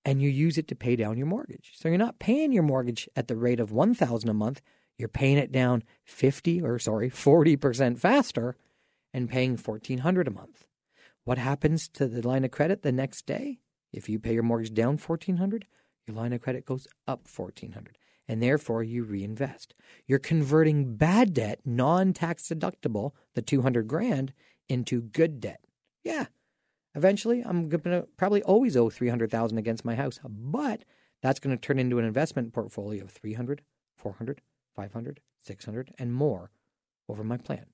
and 0.04 0.22
you 0.22 0.30
use 0.30 0.58
it 0.58 0.68
to 0.68 0.76
pay 0.76 0.96
down 0.96 1.18
your 1.18 1.28
mortgage. 1.28 1.72
So 1.76 1.88
you're 1.88 1.98
not 1.98 2.20
paying 2.20 2.52
your 2.52 2.64
mortgage 2.64 3.10
at 3.16 3.28
the 3.28 3.36
rate 3.36 3.60
of 3.60 3.72
1000 3.72 4.30
a 4.30 4.34
month, 4.34 4.62
you're 4.98 5.10
paying 5.10 5.38
it 5.38 5.52
down 5.52 5.84
50 6.04 6.62
or 6.62 6.80
sorry, 6.80 7.10
40% 7.10 8.00
faster 8.00 8.56
and 9.14 9.30
paying 9.30 9.58
1400 9.58 10.28
a 10.28 10.32
month. 10.32 10.66
What 11.24 11.38
happens 11.38 11.88
to 11.90 12.08
the 12.08 12.26
line 12.28 12.46
of 12.46 12.52
credit 12.52 12.82
the 12.82 12.92
next 12.92 13.26
day? 13.26 13.60
If 13.92 14.10
you 14.10 14.20
pay 14.20 14.34
your 14.34 14.44
mortgage 14.44 14.74
down 14.74 14.98
1400, 14.98 15.66
your 16.06 16.16
line 16.16 16.34
of 16.34 16.42
credit 16.42 16.66
goes 16.66 16.88
up 17.08 17.28
1400 17.28 17.98
and 18.28 18.42
therefore 18.42 18.84
you 18.84 19.04
reinvest. 19.04 19.74
You're 20.08 20.20
converting 20.20 20.96
bad 20.96 21.34
debt, 21.34 21.60
non-tax 21.66 22.48
deductible, 22.50 23.12
the 23.34 23.42
200 23.42 23.88
grand 23.88 24.34
into 24.68 25.02
good 25.02 25.40
debt. 25.40 25.62
Yeah. 26.04 26.26
Eventually, 26.96 27.42
I'm 27.42 27.70
going 27.70 27.84
to 27.84 28.08
probably 28.18 28.42
always 28.44 28.78
owe 28.78 28.90
300,000 28.90 29.58
against 29.58 29.86
my 29.86 29.96
house, 29.96 30.20
but 30.24 30.86
that's 31.22 31.40
going 31.40 31.56
to 31.56 31.62
turn 31.62 31.78
into 31.78 32.00
an 32.00 32.06
investment 32.06 32.54
portfolio 32.54 33.04
of 33.04 33.12
300, 33.12 33.62
400, 33.98 34.42
500, 34.76 35.20
600, 35.40 35.94
and 35.98 36.14
more 36.14 36.52
over 37.08 37.24
my 37.24 37.38
plan. 37.38 37.66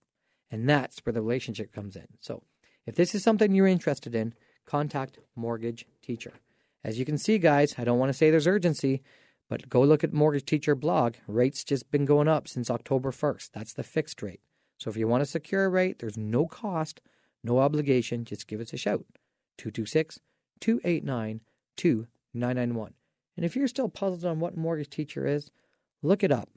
And 0.50 0.70
that's 0.70 1.00
where 1.00 1.14
the 1.14 1.22
relationship 1.22 1.72
comes 1.72 1.96
in. 1.96 2.08
So 2.20 2.44
if 2.86 2.96
this 2.96 3.16
is 3.16 3.24
something 3.24 3.54
you're 3.54 3.68
interested 3.68 4.16
in, 4.16 4.34
contact 4.66 5.20
Mortgage 5.36 5.86
Teacher. 6.02 6.34
As 6.84 6.98
you 7.00 7.06
can 7.06 7.18
see, 7.18 7.38
guys, 7.38 7.76
I 7.78 7.84
don't 7.84 8.00
want 8.00 8.10
to 8.10 8.18
say 8.18 8.30
there's 8.30 8.48
urgency, 8.48 9.02
but 9.50 9.70
go 9.70 9.82
look 9.82 10.04
at 10.04 10.14
Mortgage 10.14 10.46
Teacher 10.46 10.76
blog. 10.76 11.16
Rates 11.28 11.64
just 11.64 11.92
been 11.92 12.06
going 12.06 12.28
up 12.28 12.48
since 12.48 12.70
October 12.70 13.12
1st. 13.12 13.52
That's 13.54 13.74
the 13.74 13.84
fixed 13.84 14.22
rate. 14.22 14.42
So 14.78 14.90
if 14.90 14.98
you 14.98 15.08
want 15.08 15.22
to 15.24 15.30
secure 15.30 15.66
a 15.66 15.70
rate, 15.70 16.00
there's 16.00 16.18
no 16.18 16.48
cost, 16.48 17.02
no 17.44 17.60
obligation. 17.60 18.26
Just 18.26 18.48
give 18.48 18.60
us 18.60 18.74
a 18.74 18.78
shout. 18.78 19.06
226 19.58 20.20
289 20.60 21.42
2991. 21.78 22.94
And 23.38 23.46
if 23.46 23.56
you're 23.56 23.68
still 23.68 23.90
puzzled 23.90 24.26
on 24.26 24.40
what 24.40 24.58
Mortgage 24.58 24.90
Teacher 24.90 25.28
is, 25.28 25.52
look 26.02 26.24
it 26.24 26.32
up. 26.32 26.50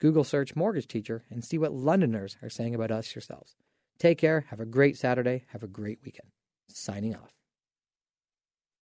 Google 0.00 0.24
search 0.24 0.56
mortgage 0.56 0.88
teacher 0.88 1.24
and 1.30 1.44
see 1.44 1.58
what 1.58 1.72
Londoners 1.72 2.38
are 2.42 2.48
saying 2.48 2.74
about 2.74 2.90
us 2.90 3.14
yourselves. 3.14 3.54
Take 3.98 4.18
care. 4.18 4.46
Have 4.48 4.58
a 4.58 4.64
great 4.64 4.96
Saturday. 4.96 5.44
Have 5.48 5.62
a 5.62 5.68
great 5.68 5.98
weekend. 6.02 6.30
Signing 6.68 7.14
off. 7.14 7.39